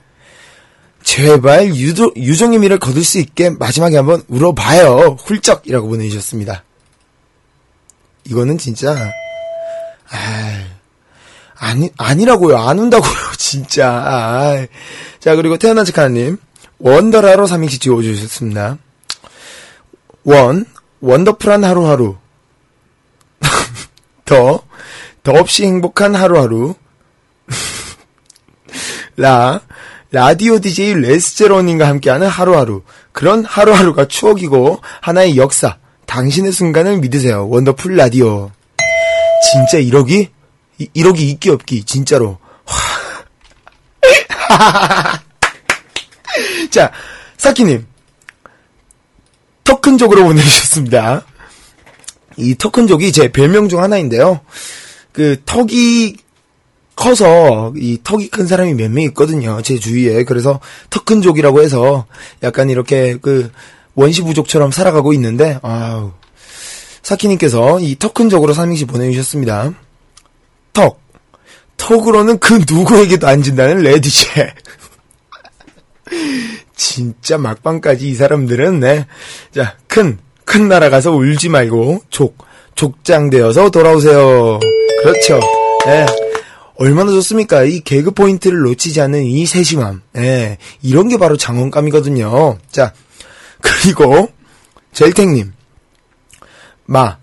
제발 1.03 1.73
유도, 1.73 2.11
유종의 2.17 2.59
미를 2.59 2.77
거둘 2.77 3.05
수 3.05 3.17
있게 3.17 3.49
마지막에 3.49 3.95
한번 3.95 4.23
울어봐요. 4.27 5.17
훌쩍이라고 5.23 5.87
보내주셨습니다. 5.87 6.65
이거는 8.25 8.57
진짜, 8.57 9.09
아 10.09 10.70
아니, 11.61 11.91
아니라고요. 11.95 12.57
안 12.57 12.79
운다고요. 12.79 13.13
진짜. 13.37 14.03
아이. 14.03 14.67
자, 15.19 15.35
그리고 15.35 15.57
태어난 15.57 15.85
척하나님. 15.85 16.37
원더라로 16.79 17.45
삼행시 17.45 17.77
지어주셨습니다. 17.77 18.79
원, 20.23 20.65
원더풀한 21.01 21.63
하루하루. 21.63 22.17
더, 24.25 24.63
더없이 25.21 25.63
행복한 25.65 26.15
하루하루. 26.15 26.73
라, 29.17 29.61
라디오 30.09 30.59
DJ 30.59 30.95
레스제로님과 30.95 31.87
함께하는 31.87 32.27
하루하루. 32.27 32.81
그런 33.11 33.45
하루하루가 33.45 34.05
추억이고, 34.05 34.79
하나의 35.01 35.37
역사. 35.37 35.77
당신의 36.07 36.53
순간을 36.53 36.97
믿으세요. 36.97 37.47
원더풀 37.49 37.95
라디오. 37.95 38.49
진짜 39.51 39.77
1억이? 39.77 40.29
1억이 40.95 41.19
있기 41.19 41.49
없기, 41.49 41.83
진짜로. 41.83 42.37
자, 46.69 46.91
사키님. 47.37 47.85
터큰족으로 49.63 50.23
보내주셨습니다. 50.25 51.25
이 52.37 52.55
터큰족이 52.55 53.11
제 53.11 53.31
별명 53.31 53.69
중 53.69 53.81
하나인데요. 53.81 54.41
그 55.11 55.41
턱이 55.45 56.17
커서 56.95 57.73
이 57.75 57.99
턱이 58.03 58.29
큰 58.29 58.47
사람이 58.47 58.73
몇 58.75 58.91
명 58.91 59.03
있거든요. 59.05 59.61
제 59.61 59.77
주위에. 59.79 60.23
그래서 60.23 60.59
터큰족이라고 60.89 61.61
해서 61.61 62.05
약간 62.43 62.69
이렇게 62.69 63.17
그 63.21 63.51
원시 63.95 64.21
부족처럼 64.21 64.71
살아가고 64.71 65.13
있는데 65.13 65.59
아우. 65.61 66.11
사키님께서 67.03 67.79
이 67.79 67.97
터큰족으로 67.97 68.53
삼행시 68.53 68.85
보내주셨습니다. 68.85 69.73
턱. 70.73 70.99
턱으로는 71.77 72.39
그 72.39 72.63
누구에게도 72.69 73.27
안 73.27 73.41
진다는 73.41 73.79
레디제. 73.79 74.53
진짜 76.75 77.37
막방까지 77.37 78.09
이 78.09 78.15
사람들은 78.15 78.79
네. 78.79 79.05
자, 79.53 79.77
큰, 79.87 80.19
큰 80.45 80.67
나라 80.67 80.89
가서 80.89 81.11
울지 81.11 81.49
말고 81.49 82.03
족, 82.09 82.37
족장되어서 82.75 83.69
돌아오세요. 83.69 84.59
그렇죠. 85.03 85.39
네. 85.85 86.05
얼마나 86.75 87.11
좋습니까? 87.11 87.63
이 87.63 87.81
개그 87.81 88.11
포인트를 88.11 88.59
놓치지 88.61 89.01
않는 89.01 89.23
이 89.23 89.45
세심함. 89.45 90.01
예, 90.17 90.57
이런 90.81 91.09
게 91.09 91.17
바로 91.17 91.37
장원감이거든요. 91.37 92.57
자, 92.71 92.93
그리고, 93.61 94.29
젤탱님. 94.91 95.53
마. 96.85 97.20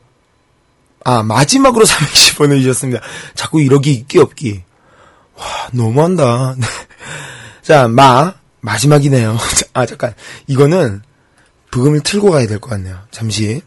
아, 1.04 1.22
마지막으로 1.22 1.84
삼행시 1.86 2.34
보내주셨습니다. 2.36 3.00
자꾸 3.34 3.60
이러기 3.60 3.92
있기 3.92 4.18
없기. 4.18 4.62
와, 5.36 5.44
너무한다. 5.72 6.54
네. 6.58 6.66
자, 7.62 7.88
마. 7.88 8.34
마지막이네요. 8.60 9.36
자, 9.56 9.66
아, 9.72 9.86
잠깐. 9.86 10.14
이거는 10.46 11.02
부금을 11.70 12.00
틀고 12.00 12.30
가야 12.32 12.46
될 12.46 12.58
것 12.60 12.70
같네요. 12.70 12.98
잠시. 13.10 13.62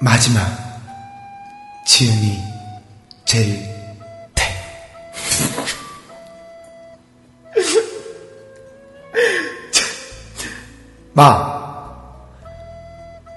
마지막. 0.00 0.46
지은이 1.84 2.40
제일 3.24 3.68
태. 4.34 4.44
마. 11.12 11.58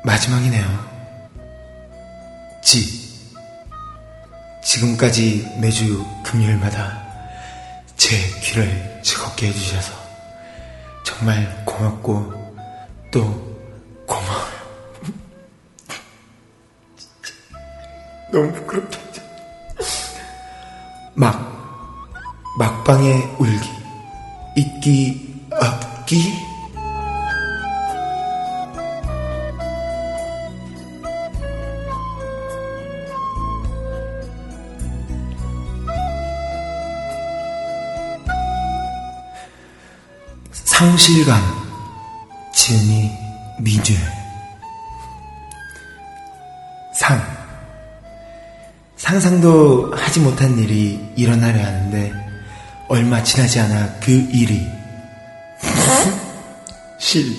마지막이네요. 0.04 0.92
지. 2.62 3.02
지금까지 4.64 5.58
매주 5.60 6.06
금요일마다 6.24 7.02
제 7.98 8.18
귀를 8.42 9.00
즐겁게 9.02 9.48
해주셔서 9.48 9.94
정말 11.04 11.66
고맙고 11.66 12.54
또 13.10 13.51
너무 18.32 18.52
부끄럽다. 18.54 18.98
막, 21.14 22.12
막방의 22.58 23.36
울기, 23.38 23.70
있기, 24.56 25.48
없기. 25.52 26.52
상실감, 40.52 41.40
지은이, 42.54 43.12
미주. 43.60 44.21
상상도 49.12 49.92
하지 49.94 50.22
못한 50.22 50.58
일이 50.58 50.98
일어나려 51.18 51.62
하는데 51.62 52.14
얼마 52.88 53.22
지나지 53.22 53.60
않아 53.60 53.96
그 54.00 54.10
일이 54.10 54.66
실 56.98 57.36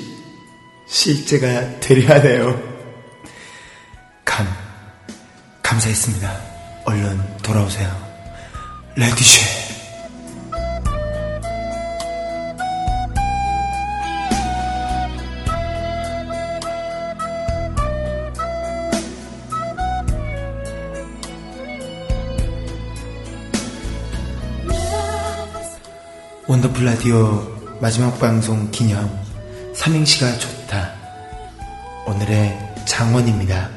실제가 0.86 1.80
되려 1.80 2.14
하네요. 2.16 2.62
감 4.22 4.46
감사했습니다. 5.62 6.40
얼른 6.84 7.38
돌아오세요. 7.38 7.90
레디쉐. 8.96 9.61
원더풀 26.62 26.84
라디오 26.84 27.42
마지막 27.80 28.18
방송 28.20 28.70
기념 28.70 29.10
삼행시가 29.74 30.38
좋다. 30.38 30.92
오늘의 32.06 32.74
장원입니다. 32.86 33.68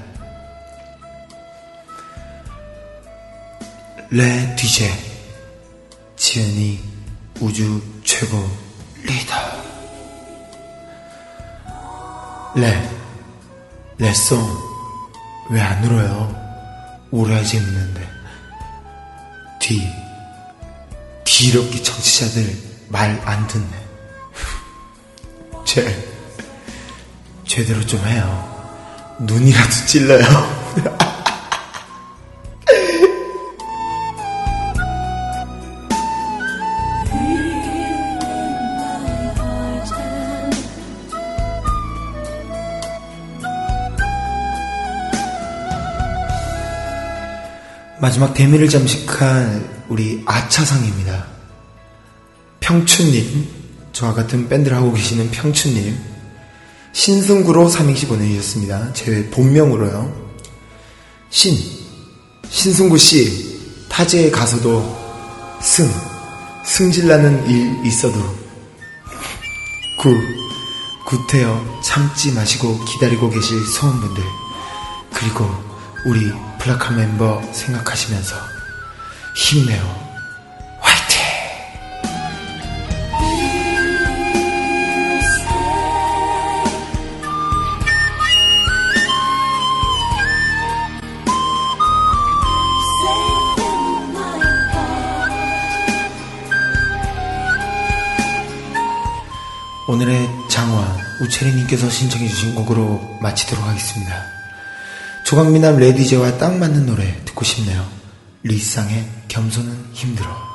레 4.11 4.55
뒤제 4.55 4.91
지은이 6.15 6.79
우주 7.39 7.81
최고 8.03 8.37
리더 9.01 9.35
레 12.55 12.87
레송 13.97 14.39
왜 15.49 15.59
안 15.59 15.83
울어요? 15.83 16.35
울어야 17.09 17.43
재밌는데 17.43 18.07
뒤 19.59 19.81
뒤럽기 21.23 21.81
청취자들 21.81 22.74
말 22.89 23.19
안 23.25 23.47
듣네. 23.47 23.85
제, 25.65 26.13
제대로 27.45 27.85
좀 27.85 27.99
해요. 28.05 29.15
눈이라도 29.19 29.69
찔러요. 29.87 30.25
마지막 47.99 48.33
대미를 48.33 48.69
잠식한 48.69 49.67
우리 49.89 50.21
아차상입니다. 50.27 51.34
평춘님, 52.65 53.47
저와 53.93 54.15
같은 54.15 54.49
밴드를 54.49 54.75
하고 54.75 54.91
계시는 54.91 55.29
평춘님, 55.29 55.95
신승구로 56.93 57.69
삼행시 57.69 58.07
보내주셨습니다. 58.07 58.91
제 58.93 59.29
본명으로요. 59.29 60.11
신, 61.29 61.55
신승구 62.49 62.97
씨, 62.97 63.85
타지에 63.87 64.31
가서도 64.31 64.81
승, 65.61 65.87
승질나는 66.65 67.47
일 67.47 67.85
있어도 67.85 68.17
구, 69.99 70.09
구태여 71.05 71.81
참지 71.83 72.31
마시고 72.31 72.83
기다리고 72.85 73.29
계실 73.29 73.63
소원분들, 73.63 74.23
그리고 75.13 75.47
우리 76.07 76.31
플라카 76.57 76.93
멤버 76.93 77.43
생각하시면서 77.53 78.35
힘내요. 79.35 80.04
오늘의 99.87 100.27
장화 100.49 100.97
우채리님께서 101.21 101.89
신청해주신 101.91 102.55
곡으로 102.55 103.19
마치도록 103.21 103.63
하겠습니다. 103.63 104.25
조강미남 105.25 105.77
레디제와 105.77 106.39
딱 106.39 106.57
맞는 106.57 106.87
노래 106.87 107.23
듣고 107.25 107.45
싶네요. 107.45 107.85
리쌍의 108.41 109.07
겸손은 109.27 109.89
힘들어. 109.93 110.54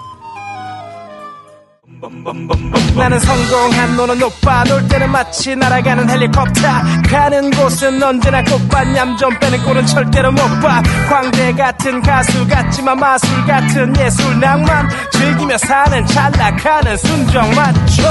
나는 2.97 3.19
성공한 3.19 3.97
너는 3.97 4.19
높아 4.19 4.65
놀 4.65 4.87
때는 4.89 5.11
마치 5.11 5.57
날아가는 5.57 6.09
헬리콥터. 6.11 6.61
가는 7.09 7.51
곳은 7.51 8.03
언제나 8.03 8.43
꽃밭. 8.45 8.95
얌좀 8.97 9.39
빼는 9.39 9.63
꼴은 9.65 9.87
절대로 9.87 10.31
못봐. 10.33 10.83
광대 11.09 11.53
같은 11.55 12.03
가수 12.03 12.47
같지만 12.47 12.99
마술 12.99 13.47
같은 13.47 13.97
예술 13.99 14.39
낭만. 14.39 14.89
즐기며 15.13 15.57
사는 15.59 16.07
잘 16.07 16.31
나가는 16.33 16.97
순정 16.99 17.55
맞춰. 17.55 18.03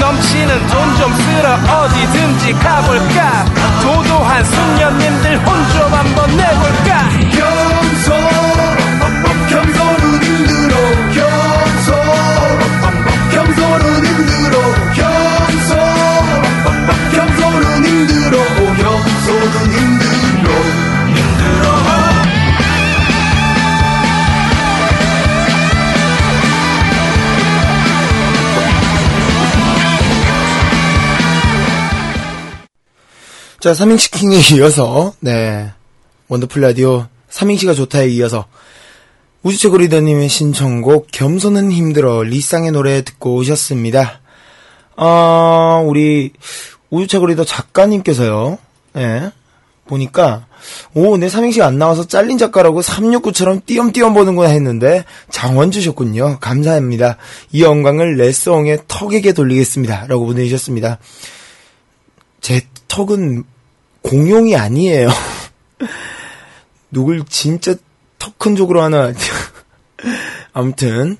넘치는 0.00 0.66
돈 0.68 0.88
좀 0.98 1.14
쓸어. 1.14 1.54
어디든지 1.54 2.52
가볼까? 2.54 3.44
도도한 3.82 4.44
숙녀님들 4.44 5.38
혼 5.46 5.58
좀 5.68 5.92
한번 5.94 6.36
내볼까? 6.36 7.08
겸손 7.30 8.77
자, 33.60 33.74
삼행시 33.74 34.12
킹에 34.12 34.36
이어서, 34.54 35.14
네. 35.18 35.72
원더풀 36.28 36.62
라디오 36.62 37.06
삼행시가 37.28 37.74
좋다에 37.74 38.06
이어서, 38.10 38.46
우주최고 39.42 39.78
리더님의 39.78 40.28
신청곡, 40.28 41.08
겸손은 41.10 41.72
힘들어, 41.72 42.22
리쌍의 42.22 42.70
노래 42.70 43.02
듣고 43.02 43.34
오셨습니다. 43.34 44.20
어, 44.96 45.82
우리, 45.84 46.32
우주최고 46.90 47.26
리더 47.26 47.42
작가님께서요, 47.42 48.58
예, 48.96 49.32
보니까, 49.88 50.46
오, 50.94 51.16
내 51.16 51.28
삼행시가 51.28 51.66
안 51.66 51.78
나와서 51.78 52.06
잘린 52.06 52.38
작가라고 52.38 52.80
369처럼 52.80 53.66
띄엄띄엄 53.66 54.14
보는구나 54.14 54.50
했는데, 54.50 55.04
장원 55.30 55.72
주셨군요. 55.72 56.38
감사합니다. 56.38 57.16
이 57.50 57.64
영광을 57.64 58.18
레스옹의 58.18 58.82
턱에게 58.86 59.32
돌리겠습니다. 59.32 60.06
라고 60.06 60.26
보내주셨습니다. 60.26 60.98
제 62.40 62.62
턱은 62.88 63.44
공용이 64.02 64.56
아니에요. 64.56 65.08
누굴 66.90 67.24
진짜 67.28 67.74
턱 68.18 68.38
큰 68.38 68.56
쪽으로 68.56 68.82
하나. 68.82 69.12
아무튼, 70.52 71.16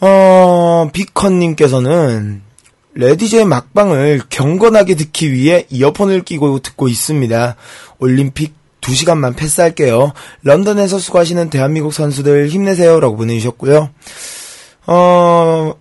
어, 0.00 0.88
비컨님께서는 0.92 2.42
레디제의 2.94 3.44
막방을 3.44 4.22
경건하게 4.28 4.94
듣기 4.94 5.32
위해 5.32 5.66
이어폰을 5.70 6.22
끼고 6.22 6.60
듣고 6.60 6.88
있습니다. 6.88 7.56
올림픽 7.98 8.54
2시간만 8.80 9.36
패스할게요. 9.36 10.12
런던에서 10.42 10.98
수고하시는 10.98 11.50
대한민국 11.50 11.94
선수들 11.94 12.48
힘내세요. 12.48 13.00
라고 13.00 13.16
보내주셨고요. 13.16 13.90
어, 14.86 15.74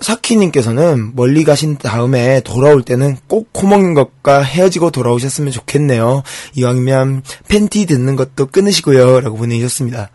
사키님께서는 0.00 1.12
멀리 1.14 1.42
가신 1.44 1.78
다음에 1.78 2.40
돌아올 2.40 2.82
때는 2.82 3.16
꼭 3.26 3.52
코먹는 3.52 3.94
것과 3.94 4.42
헤어지고 4.42 4.90
돌아오셨으면 4.90 5.52
좋겠네요. 5.52 6.22
이왕이면 6.54 7.22
팬티 7.48 7.86
듣는 7.86 8.16
것도 8.16 8.46
끊으시고요. 8.46 9.20
라고 9.20 9.36
보내주셨습니다. 9.36 10.10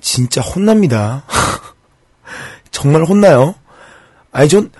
진짜 0.00 0.40
혼납니다. 0.40 1.24
정말 2.70 3.02
혼나요. 3.04 3.56
아니, 4.30 4.48
전, 4.48 4.70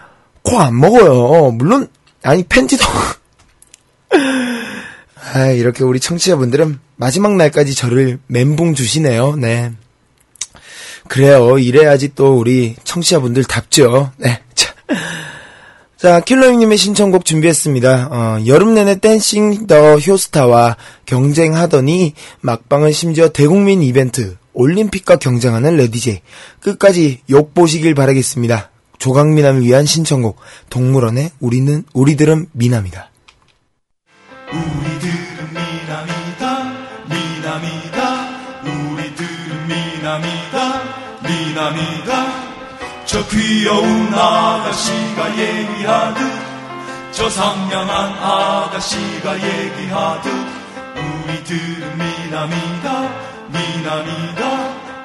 코 0.42 0.58
안 0.58 0.78
먹어요. 0.78 1.50
물론, 1.50 1.88
아니, 2.22 2.44
팬티도. 2.44 2.84
아, 5.34 5.46
이렇게 5.48 5.84
우리 5.84 5.98
청취자분들은 6.00 6.78
마지막 6.96 7.36
날까지 7.36 7.74
저를 7.74 8.18
멘붕 8.28 8.74
주시네요. 8.74 9.36
네. 9.36 9.72
그래요. 11.08 11.58
이래야지 11.58 12.14
또 12.14 12.38
우리 12.38 12.76
청취자분들 12.84 13.44
답죠. 13.44 14.12
네. 14.18 14.40
자, 14.54 14.74
자 15.96 16.20
킬러님의 16.20 16.78
신청곡 16.78 17.24
준비했습니다. 17.24 18.08
어, 18.10 18.46
여름 18.46 18.74
내내 18.74 19.00
Dancing 19.00 19.66
the 19.66 19.98
효스타와 19.98 20.76
경쟁하더니 21.06 22.14
막방은 22.40 22.92
심지어 22.92 23.28
대국민 23.28 23.82
이벤트 23.82 24.36
올림픽과 24.52 25.16
경쟁하는 25.16 25.76
레디제이 25.76 26.20
끝까지 26.60 27.20
욕 27.30 27.54
보시길 27.54 27.94
바라겠습니다. 27.94 28.70
조각미남을 28.98 29.62
위한 29.62 29.86
신청곡 29.86 30.38
동물원의 30.70 31.30
우리는 31.40 31.84
우리들은 31.92 32.48
미남이다. 32.52 33.10
우리 34.52 34.97
저 43.18 43.26
귀여운 43.30 44.14
아가씨가 44.14 45.36
얘기하듯 45.36 46.22
저 47.10 47.28
상냥한 47.28 48.12
아가씨가 48.16 49.34
얘기하듯 49.42 50.32
우리들은 50.94 51.98
미남이다 51.98 53.08
미남이다 53.48 54.40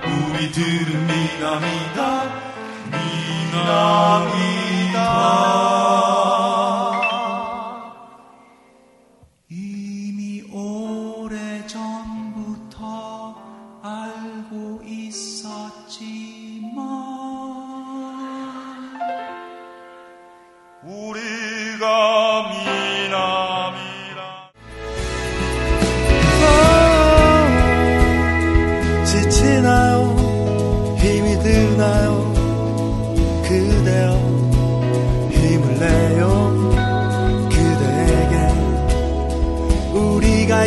우리들은 0.06 1.08
미남이다 1.08 2.24
미남이다 3.56 4.94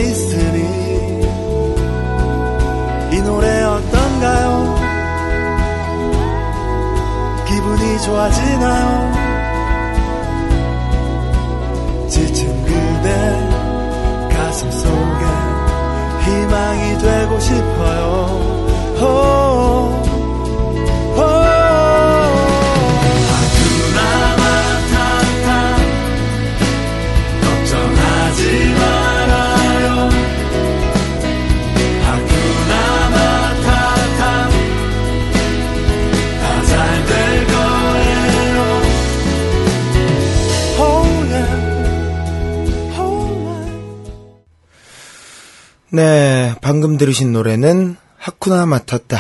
있으니 0.01 0.61
이 3.13 3.23
노래 3.23 3.63
어떤가요? 3.63 4.75
기분이 7.49 8.03
좋아지나요 8.03 9.06
네, 45.97 46.55
방금 46.61 46.99
들으신 46.99 47.33
노래는 47.33 47.97
하쿠나 48.19 48.67
마타타 48.67 49.19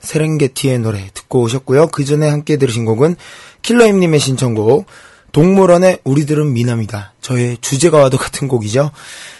세렝게티의 0.00 0.80
노래 0.80 1.08
듣고 1.14 1.42
오셨고요. 1.42 1.90
그 1.92 2.04
전에 2.04 2.28
함께 2.28 2.56
들으신 2.56 2.84
곡은 2.84 3.14
킬러임님의 3.62 4.18
신청곡 4.18 4.86
동물원의 5.30 6.00
우리들은 6.02 6.52
미남이다. 6.54 7.12
저의 7.20 7.56
주제가와도 7.60 8.18
같은 8.18 8.48
곡이죠. 8.48 8.90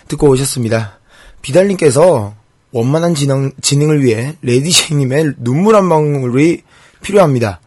듣고 0.06 0.28
오셨습니다. 0.28 1.00
비달님께서 1.42 2.34
원만한 2.70 3.16
진행, 3.16 3.50
진행을 3.60 4.04
위해 4.04 4.36
레디제이님의 4.42 5.34
눈물 5.38 5.74
한 5.74 5.88
방울이 5.88 6.62
필요합니다. 7.02 7.60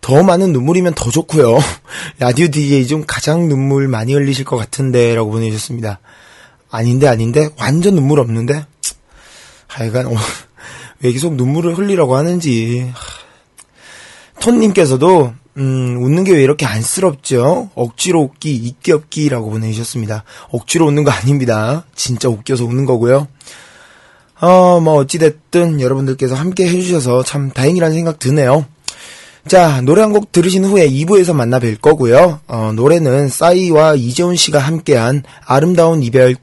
더 0.00 0.22
많은 0.22 0.52
눈물이면 0.52 0.94
더 0.94 1.10
좋고요. 1.10 1.58
라디오 2.20 2.46
DJ 2.46 2.86
중 2.86 3.02
가장 3.08 3.48
눈물 3.48 3.88
많이 3.88 4.14
흘리실 4.14 4.44
것 4.44 4.56
같은데 4.56 5.16
라고 5.16 5.32
보내주셨습니다. 5.32 5.98
아닌데 6.76 7.08
아닌데 7.08 7.48
완전 7.58 7.94
눈물 7.94 8.20
없는데 8.20 8.66
하여간 9.66 10.06
어, 10.06 10.12
왜 11.00 11.12
계속 11.12 11.34
눈물을 11.34 11.76
흘리라고 11.76 12.16
하는지 12.16 12.90
하, 12.94 14.40
톤님께서도 14.40 15.32
음, 15.58 16.02
웃는 16.02 16.24
게 16.24 16.32
왜 16.32 16.42
이렇게 16.42 16.66
안쓰럽죠? 16.66 17.70
억지로 17.74 18.20
웃기, 18.20 18.54
있기 18.54 18.92
없기라고 18.92 19.50
보내주셨습니다. 19.50 20.24
억지로 20.50 20.86
웃는 20.86 21.04
거 21.04 21.10
아닙니다. 21.10 21.86
진짜 21.94 22.28
웃겨서 22.28 22.64
웃는 22.66 22.84
거고요. 22.84 23.26
어, 24.38 24.80
뭐, 24.80 24.96
어찌됐든 24.96 25.80
여러분들께서 25.80 26.34
함께 26.34 26.68
해주셔서 26.68 27.22
참 27.22 27.50
다행이라는 27.50 27.94
생각 27.94 28.18
드네요. 28.18 28.66
자, 29.48 29.80
노래 29.82 30.02
한 30.02 30.12
곡 30.12 30.32
들으신 30.32 30.64
후에 30.64 30.88
2부에서 30.88 31.34
만나 31.34 31.58
뵐 31.60 31.76
거고요. 31.76 32.40
어, 32.48 32.72
노래는 32.74 33.28
싸이와 33.28 33.94
이재훈 33.94 34.34
씨가 34.36 34.58
함께한 34.58 35.22
아름다운 35.44 36.02
이별 36.02 36.32
2 36.32 36.36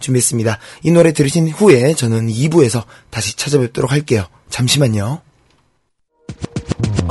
준비했습니다. 0.00 0.58
이 0.82 0.90
노래 0.90 1.12
들으신 1.12 1.48
후에 1.50 1.94
저는 1.94 2.28
2부에서 2.28 2.82
다시 3.10 3.36
찾아뵙도록 3.36 3.92
할게요. 3.92 4.24
잠시만요. 4.50 5.20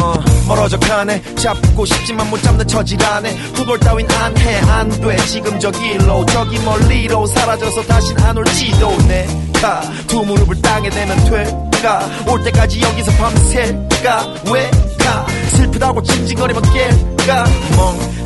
어, 0.02 0.14
멀어져 0.48 0.80
가네 0.80 1.22
잡고 1.36 1.86
싶지만 1.86 2.30
못 2.30 2.42
잡는 2.42 2.66
처지라네 2.68 3.36
후볼 3.56 3.80
따윈 3.80 4.10
안해 4.10 4.56
안 4.62 4.90
돼 4.90 5.18
지금 5.28 5.60
저 5.60 5.70
길로 5.72 6.26
저기 6.28 6.58
멀리로 6.60 7.26
사라져서 7.28 7.84
다신 7.84 8.18
안 8.20 8.38
올지도 8.38 8.98
내가 9.08 9.82
두 10.08 10.24
무릎을 10.24 10.62
땅에 10.62 10.90
대면 10.90 11.18
될 11.26 11.69
까올 11.82 12.44
때까지 12.44 12.82
여기서 12.82 13.12
밤새 13.14 13.74
가 14.04 14.26
왜 14.52 14.70
가? 15.00 15.26
슬프다고 15.50 16.02
징징거리면 16.04 16.62
깰까? 16.64 17.46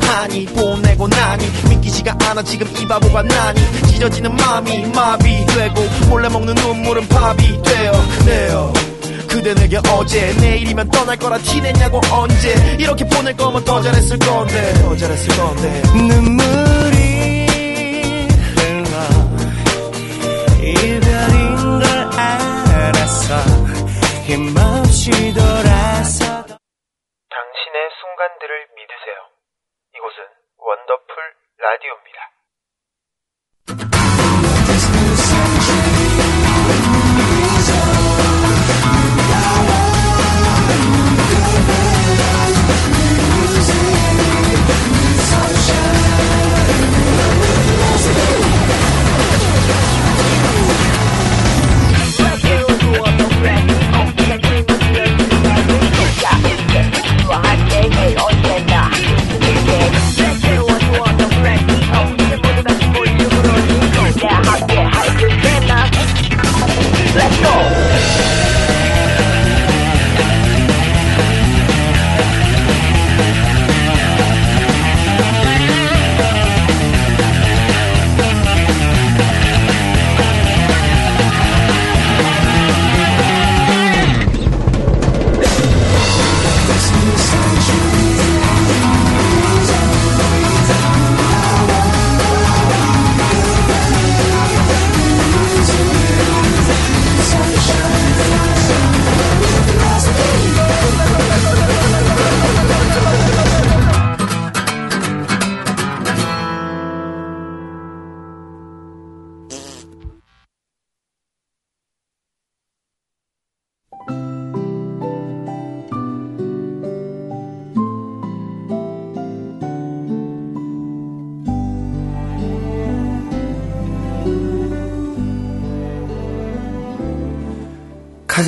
하니 0.06 0.44
보내고 0.46 1.08
나니? 1.08 1.44
믿기지가 1.68 2.16
않아 2.28 2.42
지금 2.42 2.66
이 2.78 2.86
바보가 2.86 3.22
나니? 3.22 3.60
찢어지는 3.88 4.34
마음이 4.36 4.86
마비되고 4.94 5.80
몰래 6.08 6.28
먹는 6.28 6.54
눈물은 6.54 7.08
밥이 7.08 7.62
되어 7.62 7.92
그래요 8.24 8.72
그대 9.28 9.54
내게 9.54 9.78
어제 9.90 10.32
내일이면 10.40 10.88
떠날 10.90 11.16
거라 11.16 11.38
티냈냐고 11.38 12.00
언제? 12.10 12.76
이렇게 12.78 13.04
보낼 13.06 13.36
거면 13.36 13.64
더 13.64 13.80
잘했을 13.82 14.18
건데 14.18 14.74
더 14.82 14.96
잘했을 14.96 15.36
건데. 15.36 15.82
눈물이 15.94 17.46
흘러 18.56 18.98
알았어 23.24 23.40
힘없이 24.26 25.10
돌아서 25.32 26.44
당신의 26.44 27.90
순간들을 28.00 28.68
믿으세요. 28.76 29.28
이곳은 29.96 30.24
원더풀 30.58 31.16
라디오입니다. 31.58 32.23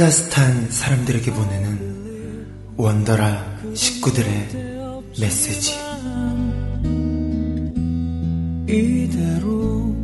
카자흐스탄 0.06 0.70
사람들에게 0.70 1.32
보내는 1.32 2.46
원더라 2.76 3.44
식구들의 3.74 4.48
메시지. 5.20 5.74
이대로 8.68 9.94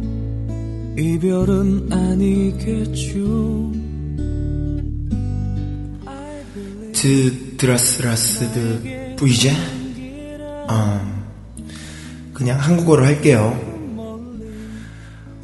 이별은 0.98 1.92
아니겠죠. 1.92 3.72
드 6.92 7.56
드라스라스드 7.56 9.14
부이제? 9.16 9.52
어, 10.68 11.24
그냥 12.34 12.58
한국어로 12.58 13.04
할게요. 13.04 13.56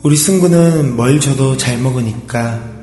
우리 0.03 0.17
승구는 0.17 0.97
뭘 0.97 1.21
줘도 1.21 1.57
잘 1.57 1.79
먹으니까 1.79 2.78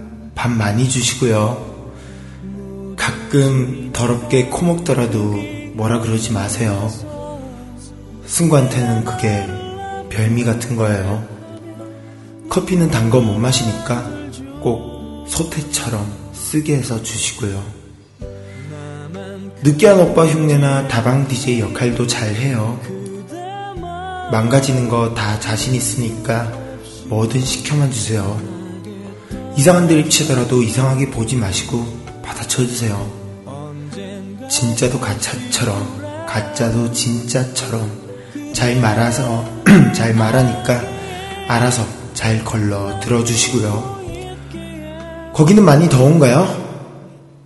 밥 0.46 0.52
많이 0.52 0.88
주시고요. 0.88 2.94
가끔 2.96 3.90
더럽게 3.92 4.46
코 4.46 4.64
먹더라도 4.64 5.34
뭐라 5.74 6.02
그러지 6.02 6.34
마세요. 6.34 6.88
승구한테는 8.28 9.06
그게 9.06 9.48
별미 10.12 10.44
같은 10.44 10.76
거예요. 10.76 11.26
커피는 12.48 12.92
단 12.92 13.10
거 13.10 13.22
못 13.22 13.40
마시니까 13.40 14.08
꼭 14.62 15.26
소태처럼 15.28 16.06
쓰게 16.34 16.76
해서 16.76 17.02
주시고요. 17.02 17.64
느끼한 19.64 20.00
오빠 20.00 20.28
흉내나 20.28 20.88
다방 20.88 21.28
DJ 21.28 21.62
역할도 21.62 22.06
잘 22.06 22.36
해요. 22.36 22.80
망가지는 24.32 24.90
거 24.90 25.16
다 25.16 25.40
자신 25.40 25.74
있으니까 25.74 26.52
뭐든 27.08 27.42
시켜만 27.42 27.90
주세요. 27.90 28.55
이상한 29.58 29.88
드립 29.88 30.10
치더라도 30.10 30.62
이상하게 30.62 31.12
보지 31.12 31.38
마시고 31.38 31.86
받아쳐주세요. 32.22 33.26
진짜도 34.50 35.00
가짜처럼, 35.00 36.26
가짜도 36.28 36.92
진짜처럼 36.92 37.90
잘 38.54 38.76
말아서, 38.80 39.46
잘 39.96 40.14
말하니까 40.14 40.82
알아서 41.48 41.86
잘 42.14 42.44
걸러 42.44 43.00
들어주시고요. 43.00 43.96
거기는 45.34 45.64
많이 45.64 45.88
더운가요? 45.88 46.66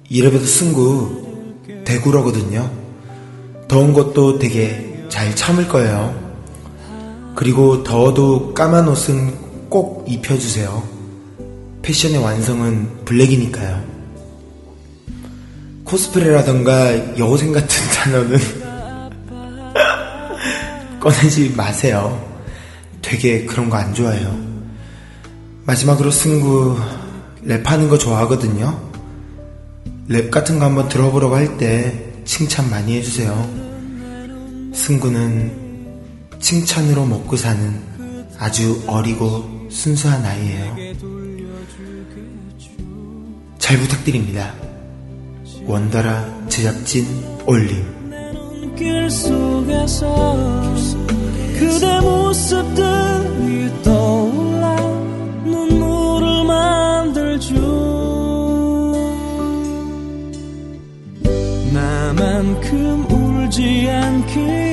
이래봬도 0.10 0.46
승구 0.46 1.64
대구러거든요. 1.86 2.72
더운 3.68 3.94
것도 3.94 4.40
되게 4.40 5.06
잘 5.10 5.36
참을 5.36 5.68
거예요. 5.68 6.30
그리고 7.36 7.84
더워도 7.84 8.56
까만 8.56 8.88
옷은 8.88 9.70
꼭 9.70 10.06
입혀주세요. 10.08 10.99
패션의 11.82 12.18
완성은 12.20 13.06
블랙이니까요. 13.06 13.84
코스프레라던가 15.86 17.18
여고생 17.18 17.52
같은 17.52 17.68
단어는 17.94 18.38
꺼내지 21.00 21.54
마세요. 21.56 22.26
되게 23.02 23.46
그런 23.46 23.70
거 23.70 23.78
안 23.78 23.94
좋아해요. 23.94 24.38
마지막으로 25.66 26.12
승구 26.12 26.78
랩하는 27.46 27.90
거 27.90 27.98
좋아하거든요. 27.98 28.90
랩 30.08 30.30
같은 30.32 30.60
거 30.60 30.66
한번 30.66 30.90
들어보려고 30.90 31.36
할 31.36 31.58
때 31.58 32.06
칭찬 32.26 32.70
많이 32.70 32.96
해주세요. 32.98 33.32
승구는 34.74 35.52
칭찬으로 36.40 37.06
먹고 37.06 37.36
사는 37.38 37.82
아주 38.38 38.84
어리고 38.88 39.68
순수한 39.70 40.24
아이예요. 40.26 40.76
잘 43.70 43.78
부탁드립니다. 43.78 44.52
원더라 45.68 46.48
제작진 46.48 47.06
올림. 47.46 47.86
그대 51.54 52.00
모습들이 52.00 53.72
떠올라 53.84 54.76
눈물을 55.46 56.46
만들죠 56.46 57.54
나만큼 61.72 63.06
울지 63.12 63.88
않기 63.88 64.69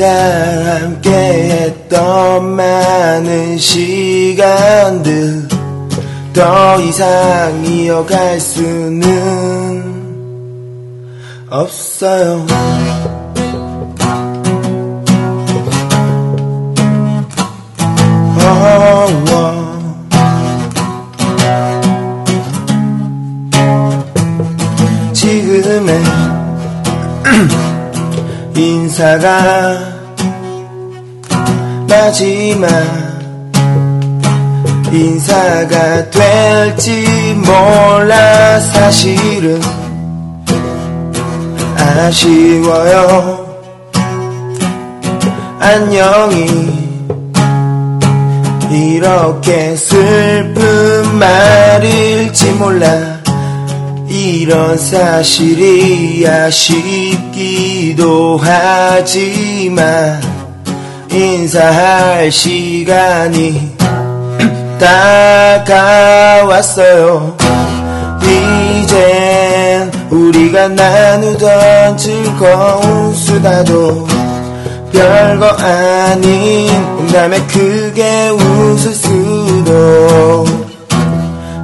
우리가 0.00 0.80
함께 0.80 1.10
했던 1.10 2.56
많은 2.56 3.58
시간들 3.58 5.46
더 6.32 6.80
이상 6.80 7.64
이어갈 7.66 8.40
수는 8.40 9.84
없어요. 11.50 12.46
지금의 25.12 26.00
인사가 28.56 29.89
마지막 32.00 32.66
인사가 34.90 36.08
될지 36.08 37.34
몰라 37.36 38.58
사실은 38.58 39.60
아쉬워요. 41.76 43.46
안녕히 45.58 46.46
이렇게 48.70 49.76
슬픈 49.76 51.18
말일지 51.18 52.52
몰라. 52.52 53.20
이런 54.08 54.78
사실이 54.78 56.26
아쉽기도 56.26 56.80
하지만 58.42 60.39
인사할 61.12 62.30
시간이 62.30 63.76
다가왔어요. 66.38 67.36
이젠 68.22 69.90
우리가 70.10 70.68
나누던 70.68 71.96
즐거운 71.96 73.14
수다도 73.14 74.06
별거 74.92 75.46
아닌 75.46 76.70
농담에 76.96 77.40
크게 77.46 78.28
웃을 78.30 78.92
수도 78.92 80.44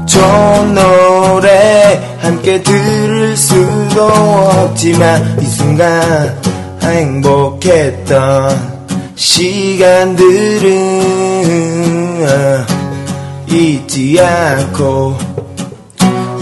좋은 0.06 0.74
노래 0.74 2.18
함께 2.20 2.62
들을 2.62 3.36
수도 3.36 4.04
없지만 4.04 5.38
이 5.40 5.46
순간 5.46 6.36
행복했던 6.82 8.75
시간들은 9.16 10.68
아, 12.28 12.66
잊지 13.48 14.20
않고 14.20 15.16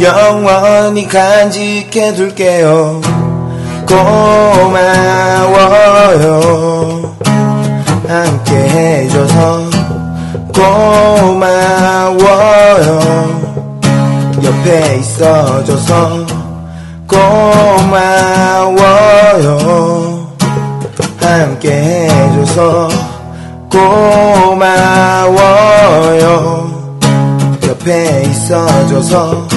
영원히 0.01 1.07
간직해 1.07 2.15
둘게요. 2.15 3.01
고마워요. 3.87 4.75
함께 8.09 8.55
해줘서 8.55 9.71
고마워요. 10.53 12.25
옆에 14.43 14.97
있어줘서 14.97 16.27
고마워요 17.07 18.15
함께 21.25 21.71
해줘서 21.73 22.89
고마워요. 23.71 24.65
옆에 27.67 28.23
있어줘서. 28.23 29.49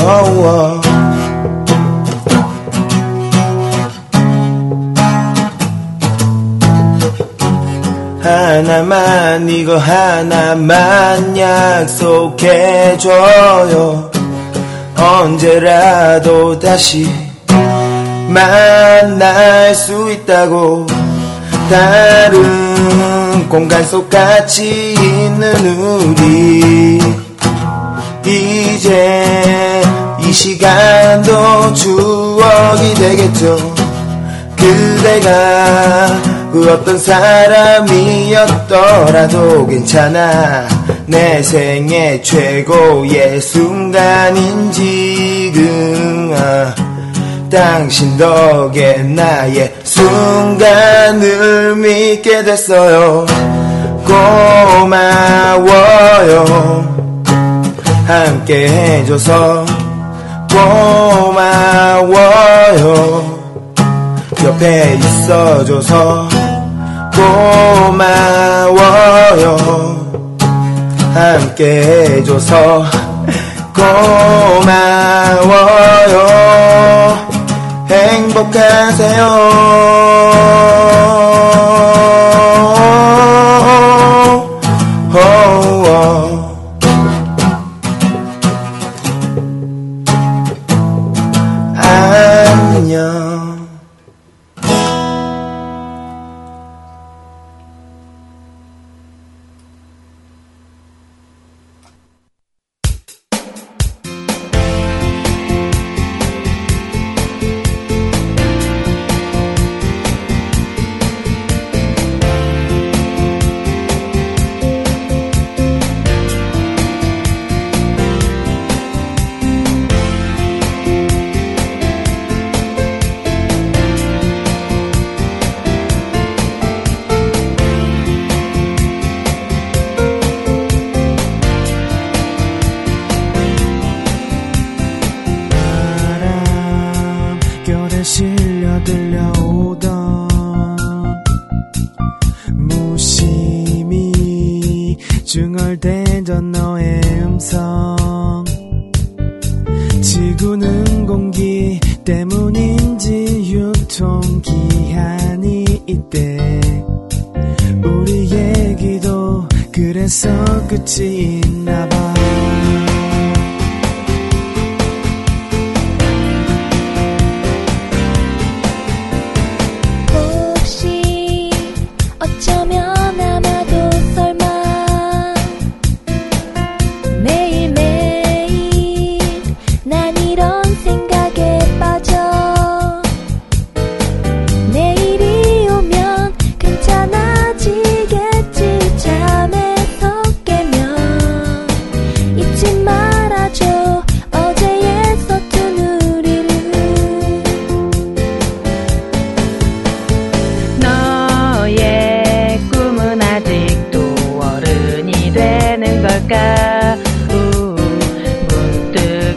어워 0.00 0.80
하나만 8.22 9.48
이거 9.50 9.76
하나만 9.76 11.36
약속해줘요 11.36 12.98
언제라도 14.98 16.58
다시 16.58 17.08
만날 18.28 19.74
수 19.74 20.10
있다고 20.10 20.86
다른 21.70 23.48
공간 23.48 23.84
속 23.84 24.10
같이 24.10 24.94
있는 24.94 25.54
우리. 25.78 26.98
이제 28.26 29.82
이 30.20 30.32
시간도 30.32 31.72
추억이 31.72 32.94
되겠죠. 32.94 33.56
그대가 34.54 36.06
그 36.52 36.70
어떤 36.72 36.98
사람이었더라도 36.98 37.86
괜찮아 39.66 40.66
내 41.08 41.42
생애 41.42 42.20
최고의 42.20 43.40
순간인 43.40 44.70
지금 44.70 46.34
아, 46.36 46.74
당신 47.50 48.18
덕에 48.18 48.98
나의 49.02 49.74
순간을 49.84 51.76
믿게 51.76 52.44
됐어요. 52.44 53.24
고마워요. 54.06 55.64
함께 58.06 58.68
해줘서 58.68 59.64
고마워요. 61.72 62.28
옆에 64.44 64.98
있어줘서 65.00 66.28
고마워요 67.96 68.78
함께 71.14 71.82
해줘서 72.08 72.84
고마워요. 73.74 74.98
행복하세요 77.90 79.28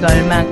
걸막 0.01 0.50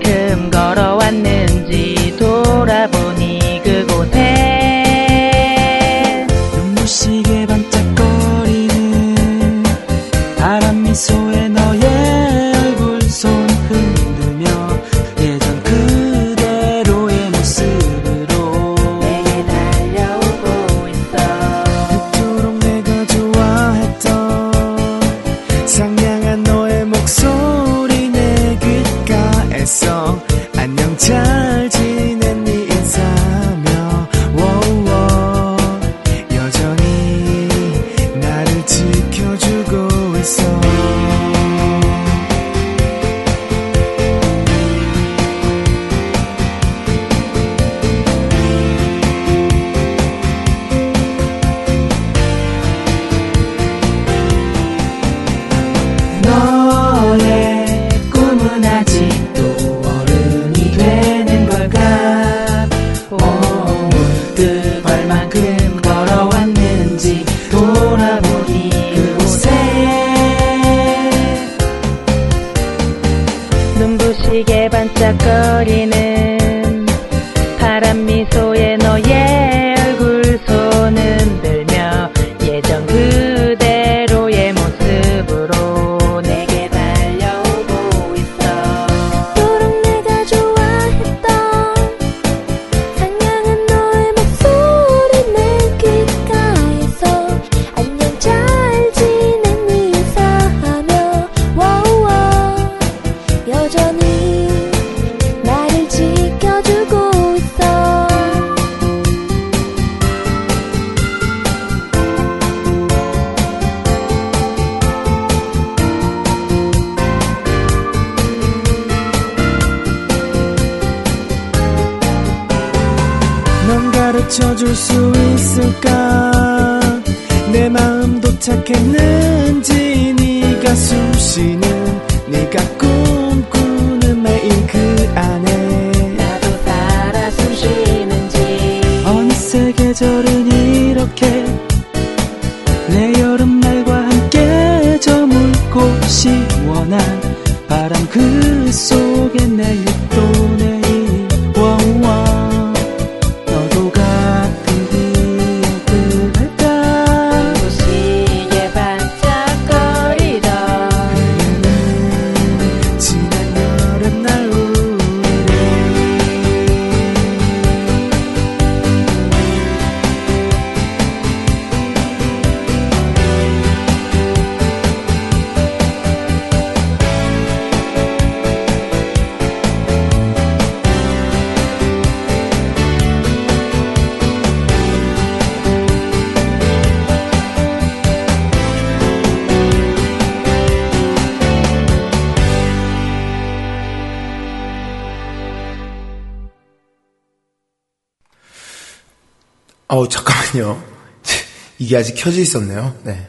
아직 202.00 202.16
켜져 202.16 202.42
있었네요. 202.42 202.96
네. 203.04 203.28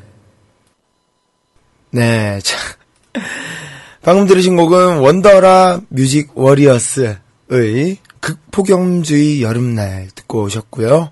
네, 1.91 2.41
자. 2.43 2.57
방금 4.03 4.27
들으신 4.27 4.57
곡은 4.57 4.99
원더라 4.99 5.83
뮤직 5.89 6.31
워리어스의 6.35 7.19
극폭염주의 8.21 9.43
여름날 9.43 10.09
듣고 10.15 10.43
오셨고요. 10.45 11.11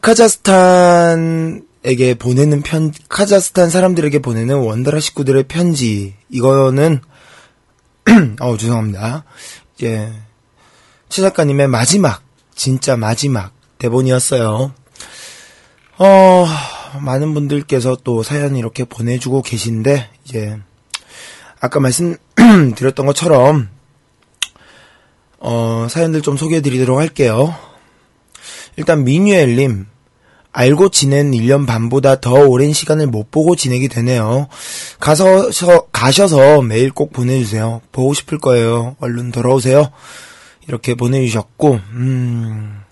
카자흐스탄에게 0.00 1.64
보내는 2.18 2.62
편 2.62 2.92
카자흐스탄 3.08 3.70
사람들에게 3.70 4.18
보내는 4.18 4.56
원더라 4.56 4.98
식구들의 5.00 5.44
편지 5.44 6.14
이거는 6.30 7.00
어 8.40 8.56
죄송합니다. 8.56 9.24
이제 9.76 10.12
최 11.08 11.22
작가님의 11.22 11.68
마지막 11.68 12.22
진짜 12.54 12.96
마지막 12.96 13.52
대본이었어요. 13.78 14.72
어, 15.96 16.46
많은 17.00 17.34
분들께서 17.34 17.98
또 18.02 18.22
사연 18.22 18.56
이렇게 18.56 18.84
보내주고 18.84 19.42
계신데, 19.42 20.10
이제, 20.24 20.58
아까 21.60 21.78
말씀드렸던 21.78 23.06
것처럼, 23.06 23.68
어, 25.38 25.86
사연들 25.88 26.22
좀 26.22 26.36
소개해드리도록 26.36 26.98
할게요. 26.98 27.54
일단, 28.76 29.04
미뉴엘님, 29.04 29.86
알고 30.50 30.88
지낸 30.90 31.30
1년 31.30 31.66
반보다 31.66 32.20
더 32.20 32.32
오랜 32.32 32.72
시간을 32.72 33.06
못 33.06 33.30
보고 33.30 33.54
지내게 33.54 33.88
되네요. 33.88 34.48
가서, 34.98 35.50
가셔서 35.92 36.62
매일 36.62 36.90
꼭 36.90 37.12
보내주세요. 37.12 37.82
보고 37.92 38.14
싶을 38.14 38.38
거예요. 38.38 38.96
얼른 39.00 39.30
돌아오세요. 39.30 39.90
이렇게 40.66 40.94
보내주셨고, 40.94 41.80
음, 41.90 42.83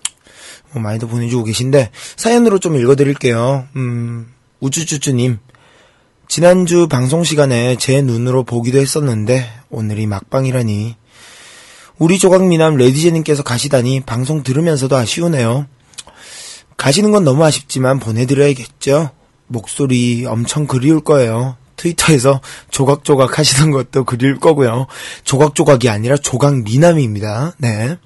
많이도 0.79 1.07
보내주고 1.07 1.43
계신데, 1.43 1.91
사연으로 2.15 2.59
좀 2.59 2.75
읽어드릴게요. 2.75 3.67
음, 3.75 4.33
우쭈쭈쭈님. 4.59 5.39
지난주 6.27 6.87
방송 6.87 7.23
시간에 7.23 7.75
제 7.77 8.01
눈으로 8.01 8.43
보기도 8.43 8.79
했었는데, 8.79 9.49
오늘이 9.69 10.07
막방이라니. 10.07 10.95
우리 11.99 12.17
조각미남 12.17 12.75
레디제님께서 12.75 13.43
가시다니 13.43 14.01
방송 14.01 14.43
들으면서도 14.43 14.95
아쉬우네요. 14.95 15.67
가시는 16.77 17.11
건 17.11 17.23
너무 17.23 17.43
아쉽지만 17.45 17.99
보내드려야겠죠? 17.99 19.11
목소리 19.47 20.25
엄청 20.25 20.65
그리울 20.65 21.01
거예요. 21.01 21.55
트위터에서 21.75 22.41
조각조각 22.71 23.37
하시는 23.37 23.71
것도 23.71 24.05
그리울 24.05 24.39
거고요. 24.39 24.87
조각조각이 25.23 25.89
아니라 25.89 26.17
조각미남입니다. 26.17 27.53
네. 27.57 27.97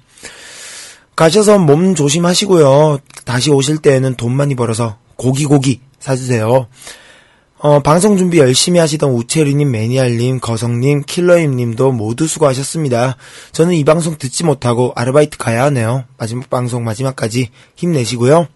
가셔서 1.18 1.58
몸 1.58 1.96
조심하시고요. 1.96 2.98
다시 3.24 3.50
오실 3.50 3.78
때에는 3.78 4.14
돈 4.14 4.36
많이 4.36 4.54
벌어서 4.54 4.98
고기고기 5.16 5.80
사주세요. 5.98 6.68
어, 7.58 7.80
방송 7.80 8.16
준비 8.16 8.38
열심히 8.38 8.78
하시던 8.78 9.10
우체리님, 9.10 9.68
매니알님, 9.68 10.38
거성님, 10.38 11.02
킬러임님도 11.02 11.90
모두 11.90 12.28
수고하셨습니다. 12.28 13.16
저는 13.50 13.74
이 13.74 13.82
방송 13.82 14.16
듣지 14.16 14.44
못하고 14.44 14.92
아르바이트 14.94 15.38
가야 15.38 15.64
하네요. 15.64 16.04
마지막 16.18 16.48
방송 16.50 16.84
마지막까지 16.84 17.50
힘내시고요. 17.74 18.46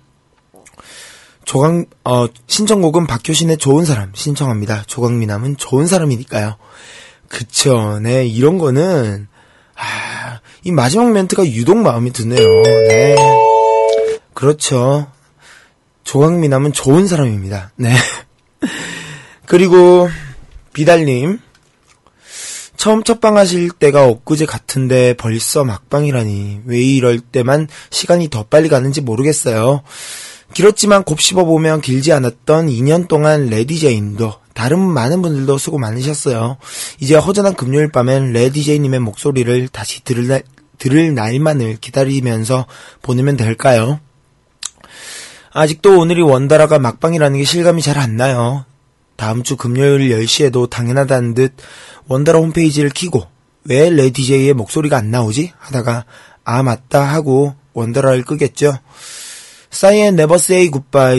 조각, 1.45 1.87
어, 2.05 2.27
신청곡은 2.47 3.09
박효신의 3.09 3.59
좋은 3.59 3.85
사람 3.85 4.13
신청합니다. 4.15 4.85
조각미남은 4.87 5.57
좋은 5.57 5.89
사람이니까요. 5.89 6.55
그쵸, 7.27 7.99
네, 8.01 8.25
이런 8.25 8.59
거는, 8.59 9.27
아, 9.75 10.22
이 10.65 10.71
마지막 10.71 11.11
멘트가 11.11 11.47
유독 11.47 11.79
마음에 11.79 12.11
드네요. 12.11 12.63
네. 12.89 13.17
그렇죠. 14.33 15.11
조각미남은 16.05 16.73
좋은 16.73 17.07
사람입니다. 17.07 17.73
네. 17.77 17.95
그리고 19.47 20.09
비달님 20.73 21.39
처음 22.77 23.03
첫방 23.03 23.37
하실 23.37 23.71
때가 23.71 24.07
엊그제 24.07 24.47
같은데 24.47 25.15
벌써 25.15 25.65
막방이라니 25.65 26.63
왜 26.65 26.81
이럴 26.81 27.21
때만 27.21 27.69
시간이 27.91 28.29
더 28.29 28.45
빨리 28.45 28.69
가는지 28.69 29.01
모르겠어요. 29.01 29.83
길었지만 30.53 31.05
곱씹어 31.05 31.45
보면 31.45 31.81
길지 31.81 32.13
않았던 32.13 32.69
2년 32.69 33.09
동안 33.09 33.47
레디제임도 33.47 34.35
다른 34.55 34.81
많은 34.81 35.23
분들도 35.23 35.57
수고 35.59 35.79
많으셨어요. 35.79 36.59
이제 37.01 37.15
허전한 37.17 37.55
금요일 37.55 37.91
밤엔 37.91 38.33
레디제이님의 38.33 39.01
목소리를 39.01 39.69
다시 39.69 40.05
들을, 40.05 40.27
날, 40.27 40.43
들을 40.79 41.15
날만을 41.15 41.79
기다리면서 41.81 42.67
보내면 43.01 43.37
될까요? 43.37 44.01
아직도 45.53 45.99
오늘이 45.99 46.23
원다라가 46.23 46.79
막방이라는 46.79 47.39
게 47.39 47.45
실감이 47.45 47.83
잘 47.83 47.99
안 47.99 48.17
나요. 48.17 48.65
다음 49.17 49.43
주 49.43 49.57
금요일 49.57 50.11
10시에도 50.11 50.69
당연하다는 50.69 51.35
듯 51.35 51.55
원다라 52.09 52.39
홈페이지를 52.39 52.91
키고 52.91 53.27
왜 53.65 53.89
레디제이의 53.91 54.55
목소리가 54.55 54.97
안 54.97 55.11
나오지? 55.11 55.53
하다가 55.59 56.05
아 56.45 56.63
맞다 56.63 57.03
하고 57.03 57.55
원다라를 57.75 58.25
끄겠죠. 58.25 58.79
싸이의 59.73 60.09
Never 60.09 60.35
Say 60.35 60.71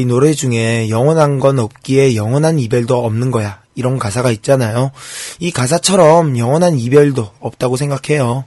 노래 0.06 0.34
중에 0.34 0.88
영원한 0.89 1.39
건 1.39 1.60
없기에 1.60 2.16
영원한 2.16 2.60
이별도 2.60 3.04
없는 3.04 3.32
거야. 3.32 3.62
이런 3.76 3.97
가사가 3.97 4.32
있잖아요. 4.32 4.91
이 5.39 5.51
가사처럼 5.51 6.38
영원한 6.38 6.78
이별도 6.78 7.32
없다고 7.39 7.78
생각해요. 7.78 8.45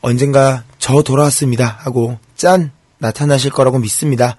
언젠가 0.00 0.62
저 0.78 1.02
돌아왔습니다 1.02 1.78
하고 1.80 2.18
짠 2.36 2.70
나타나실 2.98 3.50
거라고 3.50 3.78
믿습니다. 3.80 4.36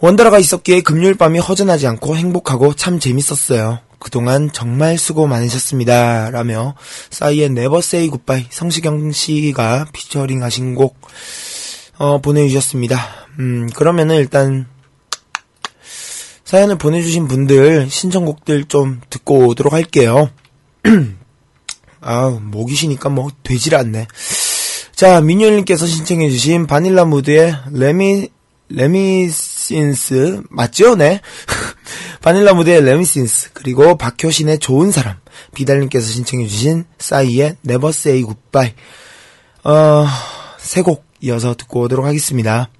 원더라가 0.00 0.38
있었기에 0.38 0.82
금요일 0.82 1.14
밤이 1.14 1.38
허전하지 1.38 1.86
않고 1.86 2.16
행복하고 2.16 2.74
참 2.74 3.00
재밌었어요. 3.00 3.80
그동안 3.98 4.52
정말 4.52 4.98
수고 4.98 5.26
많으셨습니다. 5.26 6.30
라며 6.30 6.74
싸이의 7.10 7.46
Never 7.46 7.78
Say 7.78 8.10
성시경 8.50 9.10
씨가 9.12 9.86
피처링 9.92 10.42
하신 10.42 10.74
곡 10.74 11.00
어, 11.96 12.20
보내주셨습니다. 12.20 13.27
음, 13.38 13.68
그러면은 13.74 14.16
일단 14.16 14.66
사연을 16.44 16.78
보내주신 16.78 17.28
분들 17.28 17.88
신청곡들 17.90 18.64
좀 18.64 19.00
듣고 19.10 19.46
오도록 19.48 19.72
할게요. 19.72 20.30
아, 22.00 22.28
목이 22.40 22.74
쉬니까 22.74 23.08
뭐 23.10 23.30
되질 23.42 23.74
않네. 23.74 24.06
자, 24.94 25.20
민효님께서 25.20 25.86
신청해주신 25.86 26.66
바닐라 26.66 27.04
무드의 27.04 27.54
레미, 27.72 28.28
Reminiscence, 28.68 30.42
맞죠? 30.50 30.96
네. 30.96 31.20
바닐라 32.22 32.54
무드의 32.54 32.82
Reminiscence, 32.82 33.50
그리고 33.52 33.96
박효신의 33.96 34.58
좋은 34.58 34.90
사람, 34.90 35.16
비달님께서 35.54 36.06
신청해주신 36.06 36.84
싸이의 36.98 37.56
Never 37.64 37.90
Say 37.90 38.22
Goodbye. 38.24 38.74
어, 39.64 40.06
세 40.58 40.82
곡 40.82 41.04
이어서 41.20 41.54
듣고 41.54 41.82
오도록 41.82 42.06
하겠습니다. 42.06 42.70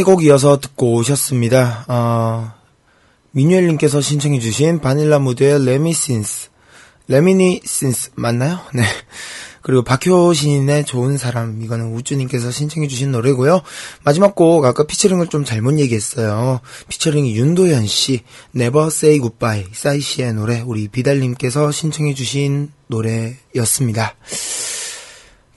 세 0.00 0.04
곡 0.04 0.24
이어서 0.24 0.58
듣고 0.60 0.94
오셨습니다. 0.94 1.84
어, 1.86 2.52
민유엘님께서 3.32 4.00
신청해주신 4.00 4.80
바닐라 4.80 5.18
무드의 5.18 5.62
Reminiscence, 5.62 6.48
Reminiscence 7.08 8.12
맞나요? 8.14 8.60
네. 8.72 8.82
그리고 9.60 9.82
박효신의 9.82 10.86
좋은 10.86 11.18
사람 11.18 11.60
이거는 11.60 11.94
우주님께서 11.94 12.50
신청해주신 12.50 13.12
노래고요. 13.12 13.60
마지막 14.02 14.34
곡 14.34 14.64
아까 14.64 14.84
피처링을 14.86 15.26
좀 15.26 15.44
잘못 15.44 15.78
얘기했어요. 15.78 16.60
피처링이 16.88 17.36
윤도현 17.36 17.86
씨, 17.86 18.22
Never 18.56 18.86
Say 18.86 19.20
Goodbye 19.20 19.66
싸이 19.74 20.00
씨의 20.00 20.32
노래 20.32 20.62
우리 20.62 20.88
비달님께서 20.88 21.72
신청해주신 21.72 22.72
노래였습니다. 22.86 24.14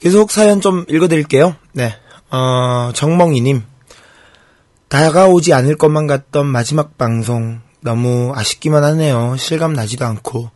계속 0.00 0.30
사연 0.30 0.60
좀 0.60 0.84
읽어드릴게요. 0.86 1.56
네, 1.72 1.94
어, 2.30 2.90
정멍이님. 2.94 3.62
다가오지 4.94 5.52
않을 5.52 5.76
것만 5.76 6.06
같던 6.06 6.46
마지막 6.46 6.96
방송 6.96 7.58
너무 7.80 8.30
아쉽기만 8.32 8.84
하네요. 8.84 9.34
실감 9.36 9.72
나지도 9.72 10.04
않고 10.04 10.50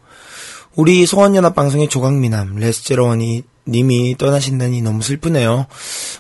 우리 0.77 1.07
소원연합 1.07 1.57
방송의 1.57 1.89
조각미남 1.89 2.55
레스제로원이 2.55 3.43
님이 3.67 4.15
떠나신다니 4.17 4.81
너무 4.81 5.03
슬프네요. 5.03 5.67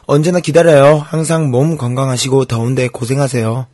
언제나 0.06 0.40
기다려요. 0.40 0.98
항상 0.98 1.52
몸 1.52 1.76
건강하시고 1.78 2.46
더운데 2.46 2.88
고생하세요. 2.88 3.68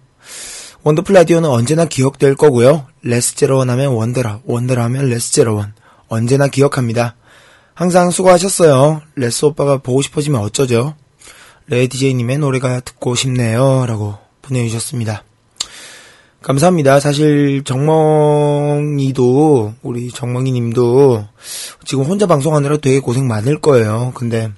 원더풀 0.82 1.14
라디오는 1.14 1.49
언제나 1.49 1.86
기억될 1.86 2.34
거고요. 2.34 2.84
레스제로원 3.01 3.70
하면 3.70 3.92
원더라, 3.92 4.40
원더라 4.45 4.84
하면 4.84 5.09
레스제로원. 5.09 5.72
언제나 6.09 6.49
기억합니다. 6.49 7.16
항상 7.72 8.11
수고하셨어요. 8.11 9.01
레스 9.14 9.47
오빠가 9.47 9.78
보고 9.78 10.03
싶어지면 10.03 10.38
어쩌죠? 10.42 10.97
레디제이님의 11.68 12.36
노래가 12.40 12.80
듣고 12.80 13.14
싶네요. 13.14 13.86
라고 13.86 14.22
보내주셨습니다. 14.47 15.24
감사합니다. 16.42 17.01
사실 17.01 17.64
정멍이도 17.64 19.14
우리 19.82 20.11
정멍이님도 20.11 21.26
지금 21.84 22.05
혼자 22.05 22.26
방송하느라 22.26 22.76
되게 22.76 23.01
고생 23.01 23.26
많을 23.26 23.61
거예요. 23.61 24.12
근데 24.14 24.51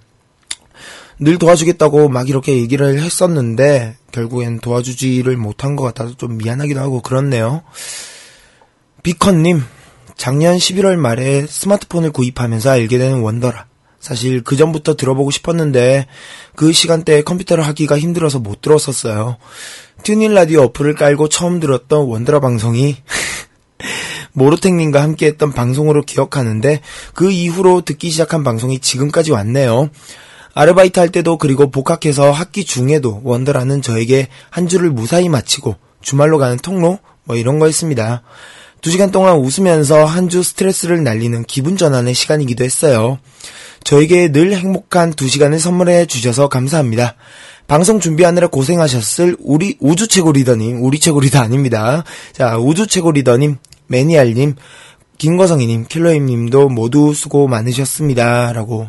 늘 1.18 1.38
도와주겠다고 1.38 2.08
막 2.08 2.28
이렇게 2.28 2.56
얘기를 2.56 3.00
했었는데 3.00 3.96
결국엔 4.10 4.58
도와주지를 4.58 5.36
못한 5.36 5.76
것 5.76 5.84
같아서 5.84 6.14
좀 6.16 6.36
미안하기도 6.38 6.80
하고 6.80 7.00
그렇네요. 7.00 7.62
비컨님 9.04 9.62
작년 10.16 10.56
11월 10.56 10.96
말에 10.96 11.46
스마트폰을 11.46 12.10
구입하면서 12.10 12.70
알게 12.70 12.98
된 12.98 13.20
원더라. 13.20 13.66
사실 14.06 14.40
그 14.44 14.56
전부터 14.56 14.94
들어보고 14.94 15.32
싶었는데 15.32 16.06
그 16.54 16.70
시간대에 16.70 17.22
컴퓨터를 17.22 17.66
하기가 17.66 17.98
힘들어서 17.98 18.38
못 18.38 18.60
들었었어요. 18.60 19.36
TuneIn 20.04 20.32
라디오 20.32 20.62
어플을 20.62 20.94
깔고 20.94 21.28
처음 21.28 21.58
들었던 21.58 22.06
원더라 22.06 22.38
방송이 22.38 22.98
모로텍님과 24.32 25.02
함께했던 25.02 25.52
방송으로 25.52 26.02
기억하는데 26.02 26.82
그 27.14 27.32
이후로 27.32 27.80
듣기 27.80 28.10
시작한 28.10 28.44
방송이 28.44 28.78
지금까지 28.78 29.32
왔네요. 29.32 29.90
아르바이트 30.54 31.00
할 31.00 31.08
때도 31.08 31.36
그리고 31.36 31.68
복학해서 31.72 32.30
학기 32.30 32.64
중에도 32.64 33.20
원더라는 33.24 33.82
저에게 33.82 34.28
한 34.50 34.68
주를 34.68 34.90
무사히 34.90 35.28
마치고 35.28 35.74
주말로 36.00 36.38
가는 36.38 36.56
통로 36.58 37.00
뭐 37.24 37.34
이런 37.34 37.58
거였습니다. 37.58 38.22
두 38.86 38.92
시간 38.92 39.10
동안 39.10 39.38
웃으면서 39.38 40.04
한 40.04 40.28
주 40.28 40.44
스트레스를 40.44 41.02
날리는 41.02 41.42
기분 41.42 41.76
전환의 41.76 42.14
시간이기도 42.14 42.62
했어요. 42.62 43.18
저에게 43.82 44.30
늘 44.30 44.52
행복한 44.52 45.12
두 45.12 45.28
시간을 45.28 45.58
선물해 45.58 46.06
주셔서 46.06 46.48
감사합니다. 46.48 47.16
방송 47.66 47.98
준비하느라 47.98 48.46
고생하셨을 48.46 49.38
우리 49.40 49.76
우주 49.80 50.06
최고 50.06 50.30
리더님, 50.30 50.84
우리 50.84 51.00
최고 51.00 51.18
리더 51.18 51.40
아닙니다. 51.40 52.04
자, 52.32 52.58
우주 52.58 52.86
최고 52.86 53.10
리더님, 53.10 53.56
매니알님, 53.88 54.54
김거성이님, 55.18 55.86
킬러임님도 55.86 56.68
모두 56.68 57.12
수고 57.12 57.48
많으셨습니다. 57.48 58.52
라고. 58.52 58.86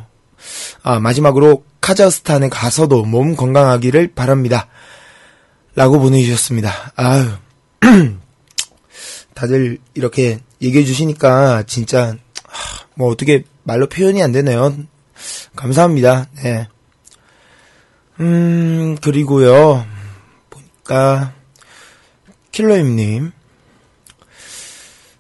아, 0.84 1.00
마지막으로 1.00 1.64
카자흐스탄에 1.82 2.50
가서도 2.50 3.04
몸 3.06 3.36
건강하기를 3.36 4.14
바랍니다. 4.14 4.68
라고 5.74 6.00
보내주셨습니다. 6.00 6.94
아유. 6.96 7.30
다들 9.38 9.78
이렇게 9.94 10.40
얘기해 10.64 10.84
주시니까 10.84 11.62
진짜 11.68 12.18
하, 12.44 12.86
뭐 12.96 13.08
어떻게 13.12 13.44
말로 13.62 13.88
표현이 13.88 14.24
안 14.24 14.32
되네요. 14.32 14.76
감사합니다. 15.56 16.26
네. 16.44 16.68
음, 18.20 18.98
그리고요. 19.00 19.86
보니까 20.50 21.34
킬러임 22.52 22.96
님 22.96 23.32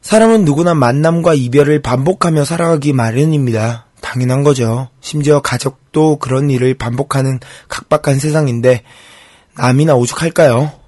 사람은 0.01 0.45
누구나 0.45 0.73
만남과 0.73 1.35
이별을 1.35 1.83
반복하며 1.83 2.43
살아가기 2.43 2.93
마련입니다. 2.93 3.85
당연한 4.01 4.41
거죠. 4.41 4.89
심지어 4.99 5.41
가족도 5.41 6.17
그런 6.17 6.49
일을 6.49 6.73
반복하는 6.73 7.39
각박한 7.67 8.17
세상인데 8.17 8.81
남이나 9.55 9.93
오죽할까요? 9.93 10.86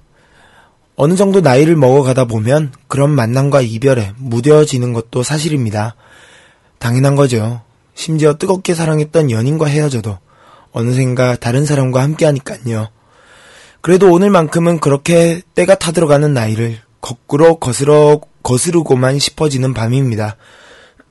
어느 1.02 1.16
정도 1.16 1.40
나이를 1.40 1.76
먹어가다 1.76 2.26
보면 2.26 2.74
그런 2.86 3.08
만남과 3.08 3.62
이별에 3.62 4.12
무뎌지는 4.18 4.92
것도 4.92 5.22
사실입니다. 5.22 5.96
당연한 6.78 7.16
거죠. 7.16 7.62
심지어 7.94 8.36
뜨겁게 8.36 8.74
사랑했던 8.74 9.30
연인과 9.30 9.64
헤어져도 9.64 10.18
어느샌가 10.72 11.36
다른 11.36 11.64
사람과 11.64 12.02
함께 12.02 12.26
하니깐요. 12.26 12.90
그래도 13.80 14.12
오늘만큼은 14.12 14.80
그렇게 14.80 15.40
때가 15.54 15.76
타들어가는 15.76 16.34
나이를 16.34 16.80
거꾸로 17.00 17.58
거스러, 17.58 18.20
거스르고만 18.42 19.18
싶어지는 19.18 19.72
밤입니다. 19.72 20.36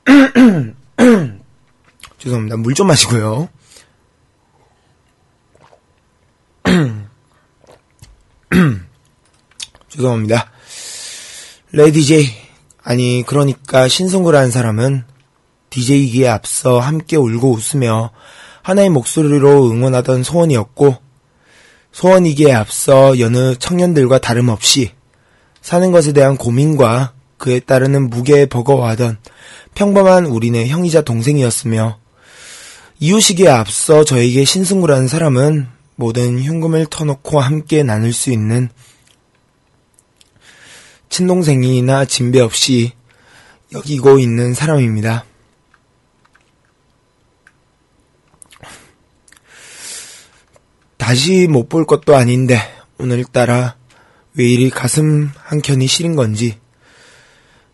죄송합니다. 2.18 2.58
물 2.58 2.74
좀 2.74 2.86
마시고요. 2.86 3.48
죄송합니다. 10.00 10.50
레디 11.72 12.04
제이 12.04 12.26
아니 12.82 13.22
그러니까 13.26 13.86
신승구라는 13.86 14.50
사람은 14.50 15.04
DJ이기에 15.68 16.26
앞서 16.28 16.80
함께 16.80 17.16
울고 17.16 17.52
웃으며 17.52 18.10
하나의 18.62 18.88
목소리로 18.90 19.70
응원하던 19.70 20.22
소원이었고 20.22 20.96
소원이기에 21.92 22.52
앞서 22.52 23.18
여느 23.18 23.54
청년들과 23.56 24.18
다름없이 24.18 24.92
사는 25.60 25.92
것에 25.92 26.12
대한 26.12 26.36
고민과 26.36 27.12
그에 27.36 27.60
따르는 27.60 28.10
무게에 28.10 28.46
버거워하던 28.46 29.18
평범한 29.74 30.26
우리네 30.26 30.68
형이자 30.68 31.02
동생이었으며 31.02 31.98
이웃이기에 32.98 33.48
앞서 33.48 34.04
저에게 34.04 34.44
신승구라는 34.44 35.08
사람은 35.08 35.68
모든 35.96 36.42
흉금을 36.42 36.86
터놓고 36.86 37.40
함께 37.40 37.82
나눌 37.82 38.12
수 38.12 38.30
있는 38.30 38.70
친동생이나 41.10 42.06
진배 42.06 42.40
없이 42.40 42.92
여기고 43.72 44.18
있는 44.18 44.54
사람입니다. 44.54 45.26
다시 50.96 51.48
못 51.48 51.68
볼 51.68 51.84
것도 51.84 52.14
아닌데 52.14 52.58
오늘따라 52.98 53.76
왜 54.34 54.44
이리 54.44 54.70
가슴 54.70 55.30
한켠이 55.34 55.88
시린 55.88 56.14
건지 56.14 56.58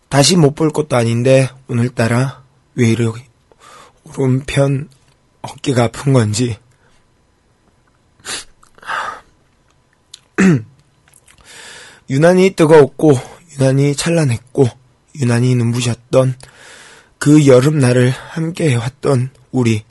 다시 0.09 0.35
못 0.35 0.55
볼 0.55 0.71
것도 0.71 0.95
아닌데 0.95 1.47
오늘따라 1.67 2.43
왜 2.73 2.89
이리 2.89 3.07
오른편 4.03 4.89
어깨가 5.43 5.83
아픈 5.85 6.13
건지 6.13 6.57
유난히 12.09 12.51
뜨거웠고 12.51 13.19
유난히 13.53 13.95
찬란했고 13.95 14.69
유난히 15.19 15.55
눈부셨던 15.55 16.35
그 17.19 17.47
여름날을 17.47 18.09
함께 18.09 18.69
해왔던 18.71 19.31
우리 19.51 19.83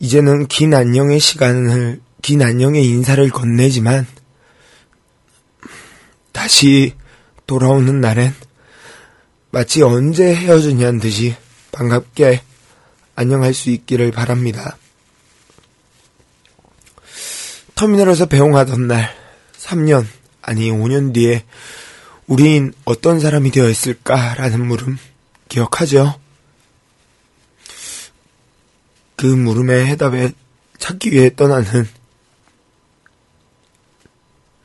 이제는 0.00 0.48
긴 0.48 0.74
안녕의 0.74 1.20
시간을 1.20 2.00
긴 2.20 2.42
안녕의 2.42 2.84
인사를 2.86 3.28
건네지만 3.30 4.06
다시 6.32 6.94
돌아오는 7.46 8.00
날엔 8.00 8.34
마치 9.50 9.82
언제 9.82 10.34
헤어졌냐는 10.34 10.98
듯이 10.98 11.36
반갑게 11.72 12.42
안녕할 13.14 13.54
수 13.54 13.70
있기를 13.70 14.10
바랍니다. 14.10 14.76
터미널에서 17.74 18.26
배웅하던 18.26 18.86
날, 18.86 19.12
3년, 19.58 20.06
아니 20.42 20.70
5년 20.70 21.12
뒤에 21.12 21.44
우린 22.26 22.72
어떤 22.84 23.18
사람이 23.20 23.50
되어 23.50 23.68
있을까라는 23.68 24.64
물음 24.66 24.96
기억하죠? 25.48 26.18
그 29.16 29.26
물음의 29.26 29.86
해답에 29.86 30.32
찾기 30.78 31.12
위해 31.12 31.34
떠나는 31.34 31.88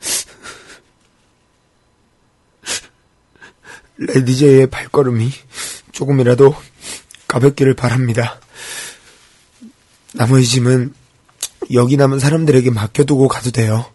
레디제이의 3.96 4.68
발걸음이 4.68 5.32
조금이라도 5.92 6.54
가볍기를 7.26 7.74
바랍니다. 7.74 8.40
나머지 10.12 10.46
짐은 10.46 10.94
여기 11.72 11.96
남은 11.96 12.18
사람들에게 12.18 12.70
맡겨두고 12.70 13.28
가도 13.28 13.50
돼요. 13.50 13.90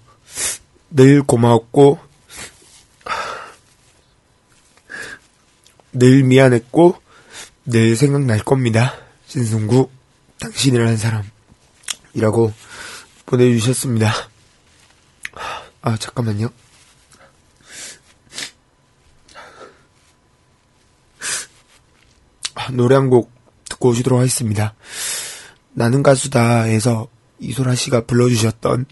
늘 0.90 1.22
고마웠고, 1.24 2.00
늘 5.92 6.24
미안했고, 6.24 6.96
늘 7.66 7.96
생각날 7.96 8.40
겁니다. 8.40 8.96
신승구, 9.28 9.90
당신이라는 10.40 10.98
사람이라고 10.98 12.54
보내주셨습니다. 13.26 14.14
아, 15.82 15.98
잠깐만요. 15.98 16.50
아, 22.56 22.72
노래 22.72 22.96
한 22.96 23.10
곡 23.10 23.32
듣고 23.70 23.90
오시도록 23.90 24.20
하겠습니다. 24.20 24.74
나는 25.74 26.02
가수다에서 26.04 27.10
이소라 27.46 27.76
씨가 27.76 28.06
불러주셨던 28.06 28.86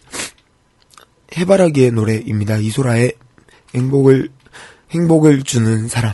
해바라기의 1.38 1.92
노래입니다. 1.92 2.58
이소라의 2.58 3.14
행복을 3.76 4.30
행복을 4.92 5.44
주는 5.44 5.88
사람. 5.88 6.14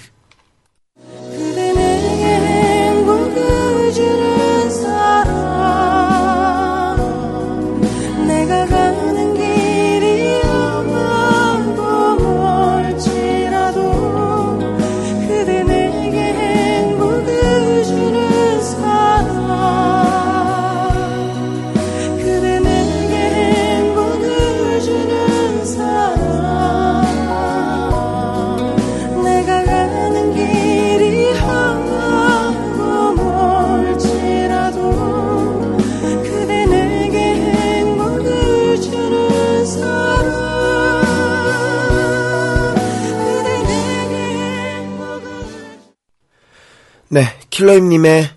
킬러임님의 47.59 48.29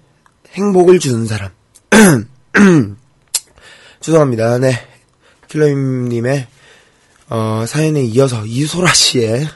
행복을 0.54 0.98
주는 0.98 1.26
사람. 1.28 1.52
죄송합니다. 4.00 4.58
네, 4.58 4.72
킬러임님의 5.46 6.48
어, 7.28 7.64
사연에 7.68 8.02
이어서 8.02 8.44
이소라 8.44 8.92
씨의 8.92 9.46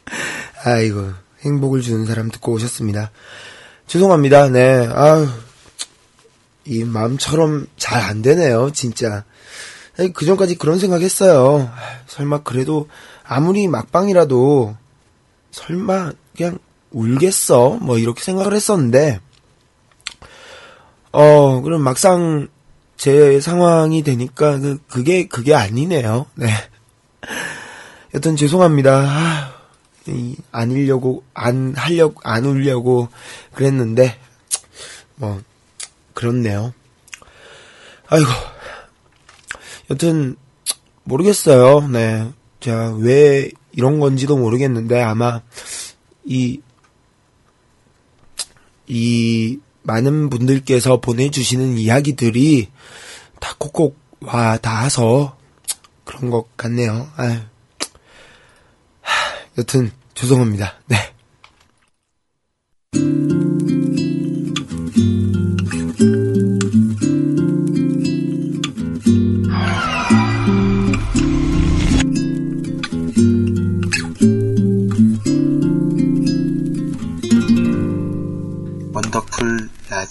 아이고 0.64 1.10
행복을 1.42 1.82
주는 1.82 2.06
사람 2.06 2.30
듣고 2.30 2.52
오셨습니다. 2.52 3.10
죄송합니다. 3.86 4.48
네, 4.48 4.88
아유 4.90 5.28
이 6.64 6.82
마음처럼 6.84 7.66
잘 7.76 8.00
안 8.00 8.22
되네요, 8.22 8.70
진짜. 8.72 9.24
그 10.14 10.24
전까지 10.24 10.54
그런 10.54 10.78
생각 10.78 11.02
했어요. 11.02 11.70
아, 11.70 12.00
설마 12.06 12.44
그래도 12.44 12.88
아무리 13.24 13.68
막방이라도 13.68 14.74
설마 15.50 16.12
그냥 16.34 16.58
울겠어? 16.92 17.78
뭐 17.80 17.98
이렇게 17.98 18.22
생각을 18.22 18.54
했었는데 18.54 19.20
어 21.12 21.60
그럼 21.60 21.82
막상 21.82 22.48
제 22.96 23.40
상황이 23.40 24.02
되니까 24.02 24.58
그 24.58 24.78
그게 24.88 25.26
그게 25.26 25.54
아니네요. 25.54 26.26
네. 26.36 26.48
여튼 28.14 28.36
죄송합니다. 28.36 29.04
아, 29.08 29.54
이, 30.06 30.36
안 30.50 30.70
울려고 30.70 31.24
안 31.34 31.74
하려고 31.76 32.20
안 32.24 32.44
울려고 32.44 33.08
그랬는데 33.54 34.18
뭐 35.16 35.40
그렇네요. 36.14 36.72
아이고 38.08 38.28
여튼 39.90 40.36
모르겠어요. 41.04 41.88
네. 41.88 42.30
제가 42.60 42.94
왜 42.98 43.50
이런 43.72 43.98
건지도 43.98 44.36
모르겠는데 44.36 45.00
아마 45.02 45.40
이, 46.24 46.60
이 48.94 49.58
많은 49.84 50.28
분들께서 50.28 51.00
보내주시는 51.00 51.78
이야기들이 51.78 52.68
다 53.40 53.54
콕콕 53.58 53.96
와 54.20 54.58
닿아서 54.58 55.36
그런 56.04 56.30
것 56.30 56.54
같네요. 56.56 57.08
아유. 57.16 57.38
하, 59.00 59.12
여튼 59.58 59.90
죄송합니다. 60.14 60.74
네. 60.86 61.12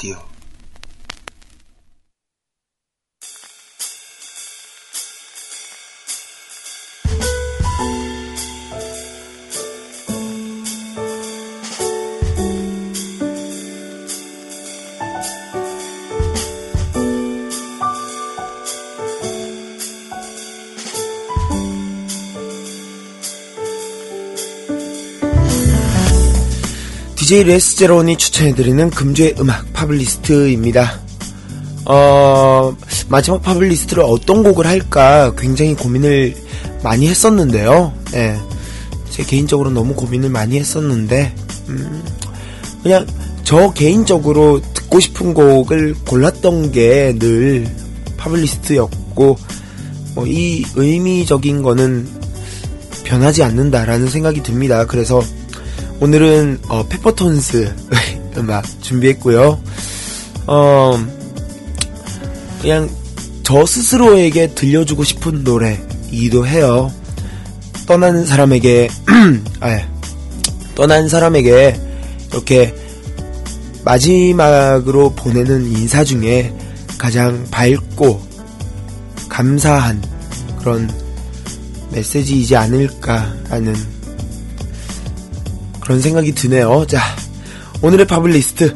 원 0.10 0.31
DJ 27.32 27.44
레스제론이 27.46 28.18
추천해드리는 28.18 28.90
금주의 28.90 29.36
음악 29.40 29.72
팝리스트입니다. 29.72 31.00
어, 31.86 32.76
마지막 33.08 33.42
팝리스트를 33.42 34.04
어떤 34.04 34.44
곡을 34.44 34.68
할까 34.68 35.34
굉장히 35.38 35.74
고민을 35.74 36.36
많이 36.84 37.08
했었는데요. 37.08 37.94
예. 38.16 38.38
제 39.10 39.24
개인적으로 39.24 39.70
너무 39.70 39.96
고민을 39.96 40.28
많이 40.28 40.60
했었는데, 40.60 41.34
음, 41.70 42.04
그냥 42.84 43.08
저 43.46 43.72
개인적으로 43.72 44.60
듣고 44.74 45.00
싶은 45.00 45.34
곡을 45.34 45.96
골랐던 46.06 46.74
게 46.74 47.18
늘 47.18 47.66
팝리스트였고, 48.18 49.38
뭐, 50.16 50.28
이 50.28 50.66
의미적인 50.76 51.62
거는 51.62 52.10
변하지 53.06 53.44
않는다라는 53.44 54.10
생각이 54.10 54.44
듭니다. 54.44 54.86
그래서 54.86 55.24
오늘은 56.02 56.62
어, 56.68 56.84
페퍼톤스 56.88 57.76
음악 58.38 58.66
준비했고요. 58.82 59.62
어, 60.48 61.08
그냥 62.60 62.90
저 63.44 63.64
스스로에게 63.68 64.56
들려주고 64.56 65.04
싶은 65.04 65.44
노래이기도 65.44 66.48
해요. 66.48 66.92
떠나는 67.86 68.26
사람에게 68.26 68.90
아, 69.62 69.80
떠난 70.74 71.08
사람에게 71.08 71.80
이렇게 72.32 72.74
마지막으로 73.86 75.14
보내는 75.14 75.68
인사 75.68 76.04
중에 76.04 76.52
가장 76.98 77.46
밝고 77.52 78.26
감사한 79.30 80.02
그런 80.58 80.90
메시지이지 81.92 82.56
않을까라는 82.56 84.01
그런 85.82 86.02
생각이 86.02 86.34
드네요. 86.34 86.86
자, 86.88 87.02
오늘의 87.82 88.08
파블리스트 88.08 88.74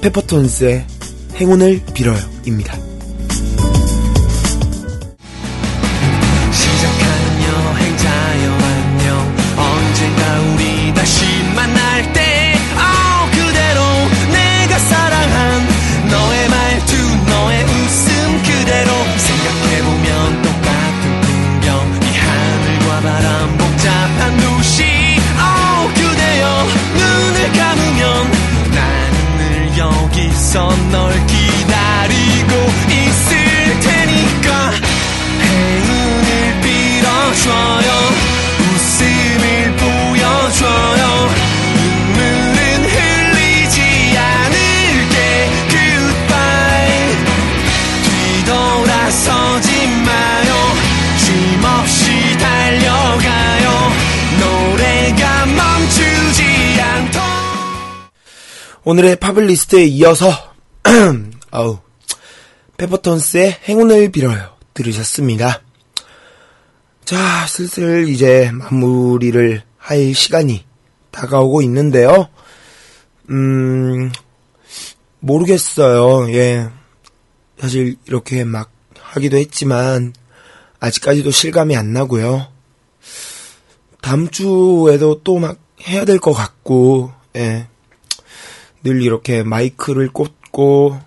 페퍼톤스의 0.00 0.86
행운을 1.36 1.82
빌어요입니다. 1.94 2.81
오늘의 58.92 59.16
파블리스트에 59.16 59.84
이어서 59.84 60.28
아우 61.50 61.78
페퍼톤스의 62.76 63.60
행운을 63.66 64.12
빌어요 64.12 64.50
들으셨습니다. 64.74 65.62
자 67.06 67.46
슬슬 67.46 68.06
이제 68.10 68.50
마무리를 68.52 69.62
할 69.78 70.12
시간이 70.12 70.66
다가오고 71.10 71.62
있는데요. 71.62 72.28
음 73.30 74.12
모르겠어요. 75.20 76.30
예 76.34 76.68
사실 77.58 77.96
이렇게 78.06 78.44
막 78.44 78.70
하기도 79.00 79.38
했지만 79.38 80.12
아직까지도 80.80 81.30
실감이 81.30 81.74
안 81.76 81.94
나고요. 81.94 82.46
다음 84.02 84.28
주에도 84.28 85.22
또 85.22 85.38
막 85.38 85.56
해야 85.88 86.04
될 86.04 86.18
것 86.18 86.34
같고 86.34 87.10
예. 87.36 87.68
늘 88.84 89.02
이렇게 89.02 89.42
마이크를 89.42 90.08
꽂고 90.08 90.98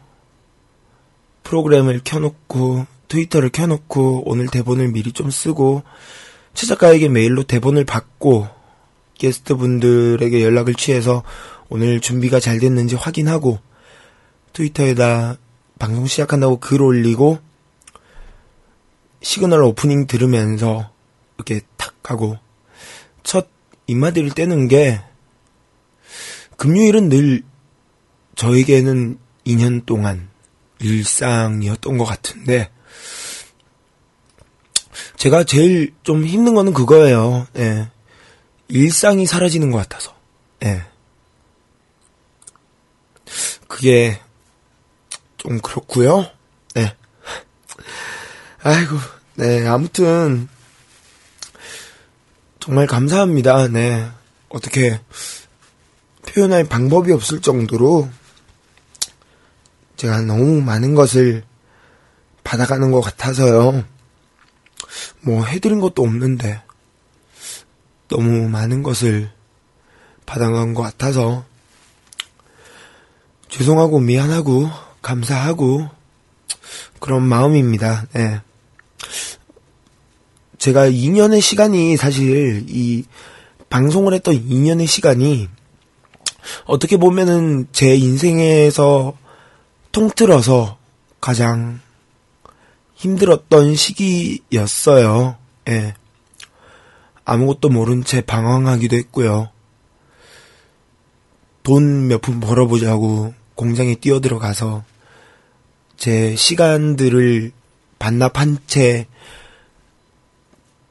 프로그램을 1.44 2.02
켜놓고 2.04 2.86
트위터를 3.08 3.50
켜놓고 3.50 4.24
오늘 4.26 4.48
대본을 4.48 4.90
미리 4.92 5.12
좀 5.12 5.30
쓰고 5.30 5.84
최 6.54 6.66
작가에게 6.66 7.10
메일로 7.10 7.44
대본을 7.44 7.86
받고 7.86 8.48
게스트 9.16 9.56
분들에게 9.56 10.44
연락을 10.44 10.74
취해서 10.76 11.24
오늘 11.70 12.00
준비가 12.00 12.40
잘 12.40 12.60
됐는지 12.60 12.96
확인하고 12.96 13.60
트위터에다 14.54 15.38
방송 15.80 16.08
시작한다고 16.08 16.60
글 16.60 16.82
올리고 16.82 17.40
시그널 19.22 19.64
오프닝 19.64 20.08
들으면서 20.08 20.92
이렇게 21.38 21.62
탁 21.78 21.94
하고 22.04 22.38
첫 23.24 23.48
입마디를 23.88 24.32
떼는 24.32 24.68
게 24.68 25.02
금요일은 26.58 27.10
늘 27.10 27.44
저에게는 28.36 29.18
2년 29.46 29.86
동안 29.86 30.30
일상이었던 30.80 31.98
것 31.98 32.06
같은데, 32.06 32.72
제가 35.18 35.44
제일 35.44 35.94
좀 36.04 36.26
힘든 36.26 36.54
거는 36.54 36.74
그거예요. 36.74 37.48
예. 37.58 37.90
일상이 38.68 39.26
사라지는 39.26 39.72
것 39.72 39.78
같아서. 39.78 40.16
예. 40.64 40.86
그게 43.68 44.20
좀 45.38 45.60
그렇고요. 45.60 46.30
네. 46.74 46.96
아이고, 48.62 48.98
네. 49.36 49.68
아무튼 49.68 50.48
정말 52.60 52.88
감사합니다. 52.88 53.68
네. 53.68 54.10
어떻게 54.50 55.00
표현할 56.28 56.64
방법이 56.66 57.12
없을 57.12 57.42
정도로 57.42 58.10
제가 59.96 60.22
너무 60.22 60.62
많은 60.62 60.96
것을 60.96 61.44
받아가는 62.44 62.92
것 62.92 63.02
같아서요. 63.02 63.84
뭐 65.22 65.44
해드린 65.46 65.80
것도 65.80 66.04
없는데 66.04 66.62
너무 68.08 68.48
많은 68.50 68.84
것을 68.84 69.32
받아간 70.26 70.74
것 70.74 70.84
같아서 70.84 71.46
죄송하고 73.50 74.00
미안하고 74.00 74.70
감사하고 75.02 75.90
그런 77.00 77.24
마음입니다. 77.24 78.08
네. 78.14 78.42
제가 80.58 80.90
2년의 80.90 81.42
시간이 81.42 81.96
사실 81.96 82.66
이 82.68 83.06
방송을 83.70 84.14
했던 84.14 84.36
2년의 84.36 84.88
시간이 84.88 85.48
어떻게 86.66 86.98
보면은 86.98 87.68
제 87.72 87.96
인생에서 87.96 89.16
통틀어서 89.96 90.78
가장 91.22 91.80
힘들었던 92.96 93.76
시기였어요. 93.76 95.38
예. 95.70 95.94
아무것도 97.24 97.70
모른 97.70 98.04
채 98.04 98.20
방황하기도 98.20 98.94
했고요. 98.98 99.52
돈 101.64 102.10
몇 102.10 102.22
푼 102.22 102.42
벌어보자고 102.42 103.34
공장에 103.56 103.96
뛰어들어가서 103.96 104.84
제 105.96 106.36
시간들을 106.36 107.54
반납한 107.98 108.58
채 108.68 109.08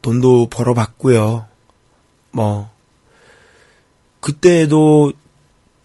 돈도 0.00 0.48
벌어봤고요. 0.48 1.46
뭐, 2.30 2.70
그때도 4.20 5.12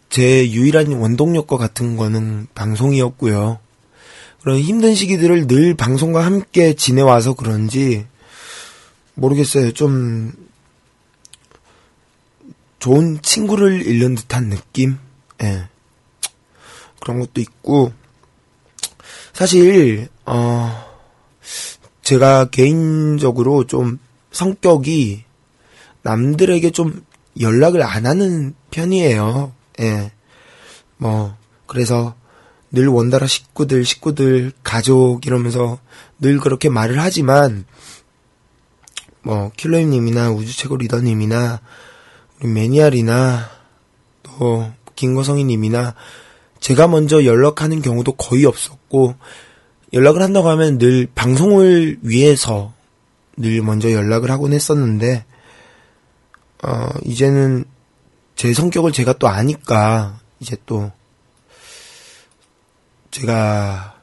제 0.10 0.50
유일한 0.52 0.92
원동력과 0.92 1.58
같은 1.58 1.96
거는 1.96 2.48
방송이었고요. 2.56 3.60
그런 4.42 4.60
힘든 4.60 4.96
시기들을 4.96 5.48
늘 5.48 5.76
방송과 5.76 6.26
함께 6.26 6.74
지내와서 6.74 7.34
그런지 7.34 8.06
모르겠어요. 9.14 9.72
좀 9.74 10.32
좋은 12.80 13.22
친구를 13.22 13.86
잃는 13.86 14.16
듯한 14.16 14.50
느낌? 14.50 14.98
예. 15.44 15.68
그런 17.02 17.20
것도 17.20 17.42
있고 17.42 17.94
사실 19.34 20.08
어 20.26 20.86
제가 22.02 22.50
개인적으로 22.50 23.68
좀 23.68 24.00
성격이 24.32 25.24
남들에게 26.02 26.72
좀 26.72 27.06
연락을 27.40 27.84
안 27.84 28.06
하는 28.06 28.56
편이에요. 28.72 29.54
예. 29.80 30.12
뭐, 30.98 31.36
그래서 31.66 32.16
늘 32.72 32.88
원달아 32.88 33.28
식구들, 33.28 33.86
식구들, 33.86 34.52
가족 34.64 35.26
이러면서 35.26 35.80
늘 36.20 36.40
그렇게 36.40 36.70
말을 36.70 37.00
하지만, 37.00 37.66
뭐, 39.22 39.52
킬러님이나 39.56 40.32
우주최고 40.32 40.78
리더님이나, 40.78 41.62
우리 42.40 42.50
매니알이나, 42.50 43.50
또, 44.24 44.72
김거성이님이나, 44.96 45.96
제가 46.60 46.88
먼저 46.88 47.24
연락하는 47.24 47.82
경우도 47.82 48.14
거의 48.14 48.46
없었고, 48.46 49.16
연락을 49.94 50.22
한다고 50.22 50.50
하면 50.50 50.78
늘 50.78 51.08
방송을 51.16 52.00
위해서 52.02 52.74
늘 53.38 53.62
먼저 53.62 53.92
연락을 53.92 54.30
하곤 54.30 54.54
했었는데, 54.54 55.26
어, 56.64 56.90
이제는 57.06 57.66
제 58.40 58.54
성격을 58.54 58.94
제가 58.94 59.12
또 59.20 59.28
아니까, 59.28 60.18
이제 60.40 60.56
또, 60.66 60.94
제가, 63.12 64.00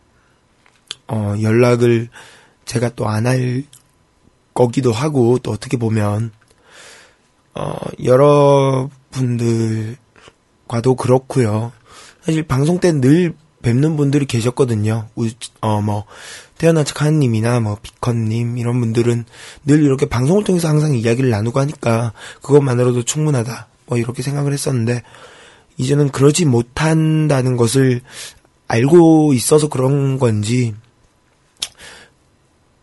어, 1.09 1.35
연락을 1.41 2.11
제가 2.67 2.91
또 2.91 3.09
안 3.09 3.25
할 3.25 3.65
거기도 4.53 4.93
하고, 4.93 5.39
또 5.39 5.53
어떻게 5.53 5.79
보면, 5.79 6.33
어, 7.55 7.77
여러분들과도 8.05 9.97
그렇고요 10.99 11.73
사실 12.21 12.47
방송 12.47 12.79
때 12.79 12.93
늘 12.93 13.35
뵙는 13.63 13.97
분들이 13.97 14.27
계셨거든요. 14.27 15.09
우, 15.17 15.31
어, 15.63 15.81
뭐, 15.81 16.05
태어난 16.59 16.85
척 16.85 17.01
하느님이나 17.01 17.61
뭐, 17.61 17.79
비컨님, 17.83 18.59
이런 18.59 18.81
분들은 18.81 19.25
늘 19.65 19.83
이렇게 19.83 20.05
방송을 20.07 20.45
통해서 20.45 20.69
항상 20.69 20.95
이야기를 20.95 21.31
나누고 21.31 21.59
하니까, 21.59 22.13
그것만으로도 22.43 23.05
충분하다. 23.05 23.69
뭐 23.87 23.99
이렇게 23.99 24.23
생각을 24.23 24.53
했었는데 24.53 25.03
이제는 25.79 26.11
그러지 26.11 26.45
못한다는 26.45 27.57
것을 27.57 28.01
알고 28.69 29.33
있어서 29.35 29.69
그런 29.69 30.19
건지 30.19 30.75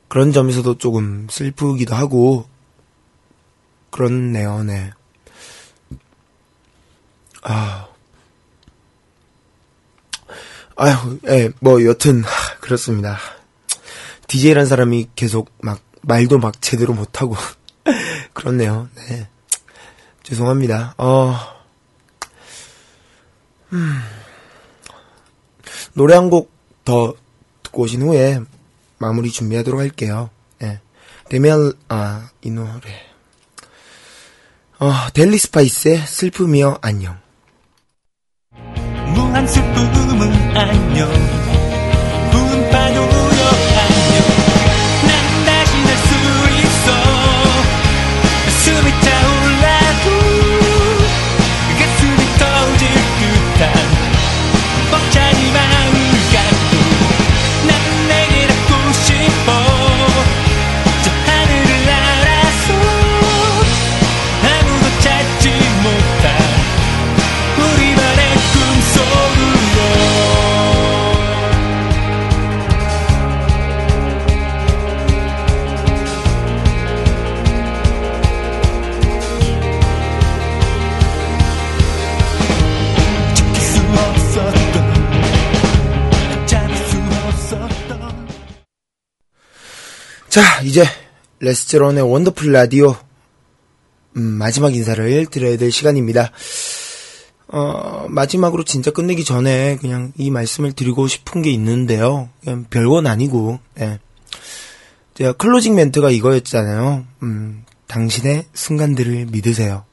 그런 0.07 0.31
점에서도 0.31 0.77
조금 0.77 1.27
슬프기도 1.29 1.95
하고 1.95 2.45
그렇네요. 3.93 4.63
네. 4.63 4.91
아. 7.43 7.87
아휴, 10.75 11.19
예, 11.27 11.51
뭐, 11.59 11.83
여튼, 11.85 12.23
하, 12.23 12.55
그렇습니다. 12.59 13.19
DJ란 14.27 14.65
사람이 14.65 15.09
계속 15.15 15.51
막, 15.61 15.79
말도 16.01 16.39
막 16.39 16.59
제대로 16.61 16.93
못하고, 16.93 17.35
그렇네요. 18.33 18.89
네. 18.95 19.29
죄송합니다. 20.24 20.95
어, 20.97 21.36
음, 23.74 24.01
노래 25.93 26.15
한 26.15 26.30
곡 26.30 26.53
더 26.86 27.15
듣고 27.63 27.84
오신 27.84 28.01
후에 28.01 28.41
마무리 28.97 29.32
준비하도록 29.32 29.80
할게요. 29.80 30.30
예. 30.61 30.82
데미안, 31.30 31.71
아, 31.88 32.30
이 32.41 32.51
노래. 32.51 33.07
어, 34.80 34.91
델리 35.13 35.38
스파이스의 35.38 35.99
슬픔이여 35.99 36.80
안녕. 36.82 37.17
무한 39.15 39.47
슬픔은 39.47 40.57
안녕 40.57 41.09
자, 90.34 90.41
이제 90.64 90.84
레스제로원의 91.41 92.01
원더풀 92.01 92.51
라디오 92.51 92.95
음, 94.18 94.23
마지막 94.23 94.73
인사를 94.73 95.27
드려야 95.27 95.57
될 95.57 95.72
시간입니다. 95.72 96.31
어, 97.49 98.07
마지막으로 98.10 98.64
진짜 98.64 98.89
끝내기 98.89 99.26
전에 99.26 99.77
그냥 99.77 100.11
이 100.18 100.31
말씀을 100.31 100.72
드리고 100.72 101.07
싶은 101.07 101.43
게 101.43 101.51
있는데요. 101.51 102.30
그냥 102.43 102.65
별건 102.68 103.05
아니고, 103.05 103.60
예. 103.80 103.99
제가 105.14 105.34
closing 105.34 105.76
멘트가 105.76 106.10
이거였잖아요. 106.10 107.05
음, 107.22 107.64
당신의 107.85 108.45
순간들을 108.55 109.27
믿으세요. 109.27 109.85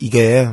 이게, 0.00 0.48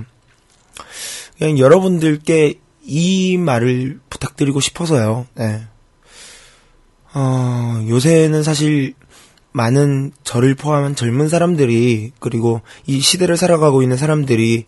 그냥 1.40 1.58
여러분들께 1.58 2.60
이 2.84 3.38
말을 3.40 4.02
부탁드리고 4.08 4.60
싶어서요. 4.60 5.26
예. 5.40 5.64
어, 7.16 7.84
요새는 7.90 8.44
사실 8.44 8.94
많은 9.52 10.12
저를 10.24 10.56
포함한 10.56 10.96
젊은 10.96 11.30
사람들이 11.30 12.12
그리고 12.20 12.62
이 12.86 13.00
시대를 13.00 13.38
살아가고 13.38 13.82
있는 13.82 13.98
사람들이 13.98 14.66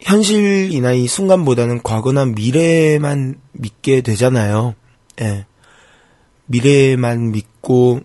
현실이나 0.00 0.92
이 0.92 1.06
순간보다는 1.06 1.82
과거나 1.82 2.26
미래만 2.26 3.40
믿게 3.52 4.00
되잖아요. 4.00 4.74
예. 5.20 5.46
미래만 6.46 7.32
믿고 7.32 8.00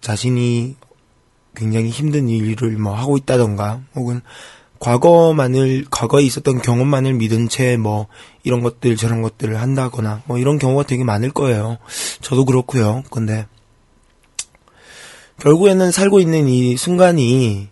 자신이 0.00 0.76
굉장히 1.54 1.90
힘든 1.90 2.28
일을 2.28 2.76
뭐 2.78 2.94
하고 2.94 3.16
있다던가 3.16 3.82
혹은 3.96 4.20
과거만을 4.78 5.86
과거에 5.90 6.22
있었던 6.22 6.62
경험만을 6.62 7.14
믿은 7.14 7.48
채 7.48 7.76
뭐 7.76 8.06
이런 8.44 8.60
것들 8.60 8.96
저런 8.96 9.22
것들을 9.22 9.60
한다거나 9.60 10.22
뭐 10.26 10.38
이런 10.38 10.58
경우가 10.58 10.84
되게 10.84 11.04
많을 11.04 11.30
거예요. 11.30 11.78
저도 12.20 12.44
그렇고요. 12.44 13.02
근데 13.10 13.46
결국에는 15.40 15.90
살고 15.90 16.20
있는 16.20 16.48
이 16.48 16.76
순간이 16.76 17.68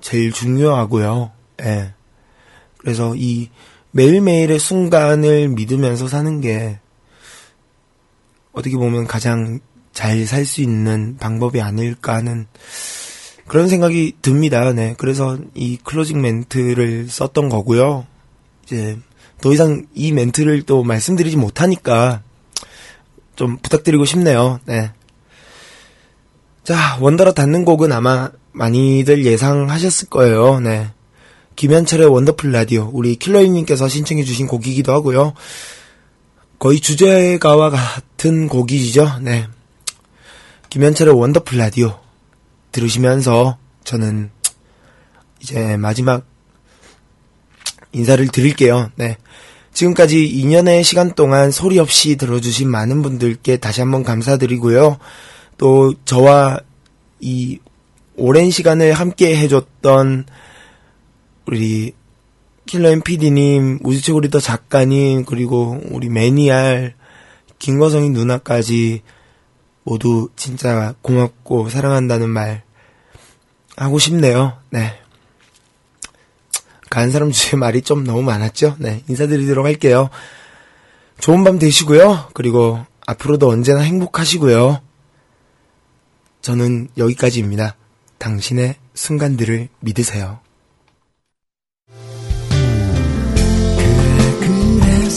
제일 0.00 0.32
중요하고요. 0.32 1.30
예. 1.62 1.94
그래서 2.78 3.14
이 3.16 3.48
매일매일의 3.92 4.58
순간을 4.58 5.48
믿으면서 5.48 6.08
사는 6.08 6.40
게 6.40 6.78
어떻게 8.52 8.76
보면 8.76 9.06
가장 9.06 9.60
잘 9.92 10.26
살 10.26 10.44
수 10.44 10.60
있는 10.60 11.16
방법이 11.16 11.60
아닐까 11.62 12.14
하는 12.16 12.46
그런 13.46 13.68
생각이 13.68 14.16
듭니다. 14.20 14.72
네. 14.72 14.94
그래서 14.98 15.38
이 15.54 15.78
클로징 15.82 16.20
멘트를 16.20 17.08
썼던 17.08 17.48
거고요. 17.48 18.06
이제 18.64 18.98
더 19.40 19.52
이상 19.52 19.86
이 19.94 20.12
멘트를 20.12 20.62
또 20.62 20.82
말씀드리지 20.82 21.36
못하니까 21.36 22.22
좀 23.36 23.56
부탁드리고 23.58 24.04
싶네요. 24.04 24.60
네. 24.66 24.90
자, 26.66 26.98
원더라 27.00 27.30
닫는 27.32 27.64
곡은 27.64 27.92
아마 27.92 28.32
많이들 28.50 29.24
예상하셨을 29.24 30.08
거예요. 30.08 30.58
네. 30.58 30.88
김현철의 31.54 32.08
원더풀 32.08 32.50
라디오. 32.50 32.90
우리 32.92 33.14
킬러님께서 33.14 33.86
신청해주신 33.86 34.48
곡이기도 34.48 34.92
하고요. 34.92 35.34
거의 36.58 36.80
주제가와 36.80 37.70
같은 37.70 38.48
곡이죠. 38.48 39.20
네. 39.22 39.46
김현철의 40.70 41.14
원더풀 41.14 41.56
라디오. 41.56 42.00
들으시면서 42.72 43.58
저는 43.84 44.32
이제 45.38 45.76
마지막 45.76 46.26
인사를 47.92 48.26
드릴게요. 48.26 48.90
네. 48.96 49.18
지금까지 49.72 50.16
2년의 50.16 50.82
시간 50.82 51.14
동안 51.14 51.52
소리 51.52 51.78
없이 51.78 52.16
들어주신 52.16 52.68
많은 52.68 53.02
분들께 53.02 53.58
다시 53.58 53.82
한번 53.82 54.02
감사드리고요. 54.02 54.98
또 55.58 55.94
저와 56.04 56.60
이 57.20 57.58
오랜 58.16 58.50
시간을 58.50 58.92
함께 58.92 59.36
해줬던 59.36 60.26
우리 61.46 61.92
킬러 62.66 62.90
MPD님, 62.90 63.80
우주최고 63.84 64.20
리더 64.20 64.40
작가님, 64.40 65.24
그리고 65.24 65.80
우리 65.90 66.08
매니알, 66.08 66.94
김거성이 67.58 68.10
누나까지 68.10 69.02
모두 69.84 70.28
진짜 70.34 70.94
고맙고 71.02 71.68
사랑한다는 71.68 72.28
말 72.28 72.64
하고 73.76 73.98
싶네요. 73.98 74.54
네. 74.70 74.98
가는 76.90 77.10
사람 77.12 77.30
주제 77.30 77.56
말이 77.56 77.82
좀 77.82 78.04
너무 78.04 78.22
많았죠? 78.22 78.76
네. 78.78 79.04
인사드리도록 79.08 79.64
할게요. 79.64 80.10
좋은 81.20 81.44
밤 81.44 81.58
되시고요. 81.58 82.30
그리고 82.34 82.84
앞으로도 83.06 83.48
언제나 83.48 83.80
행복하시고요. 83.80 84.80
저는 86.46 86.86
여기까지입니다. 86.96 87.74
당신의 88.18 88.76
순간들을 88.94 89.68
믿으세요. 89.80 90.38
그래, 94.38 95.10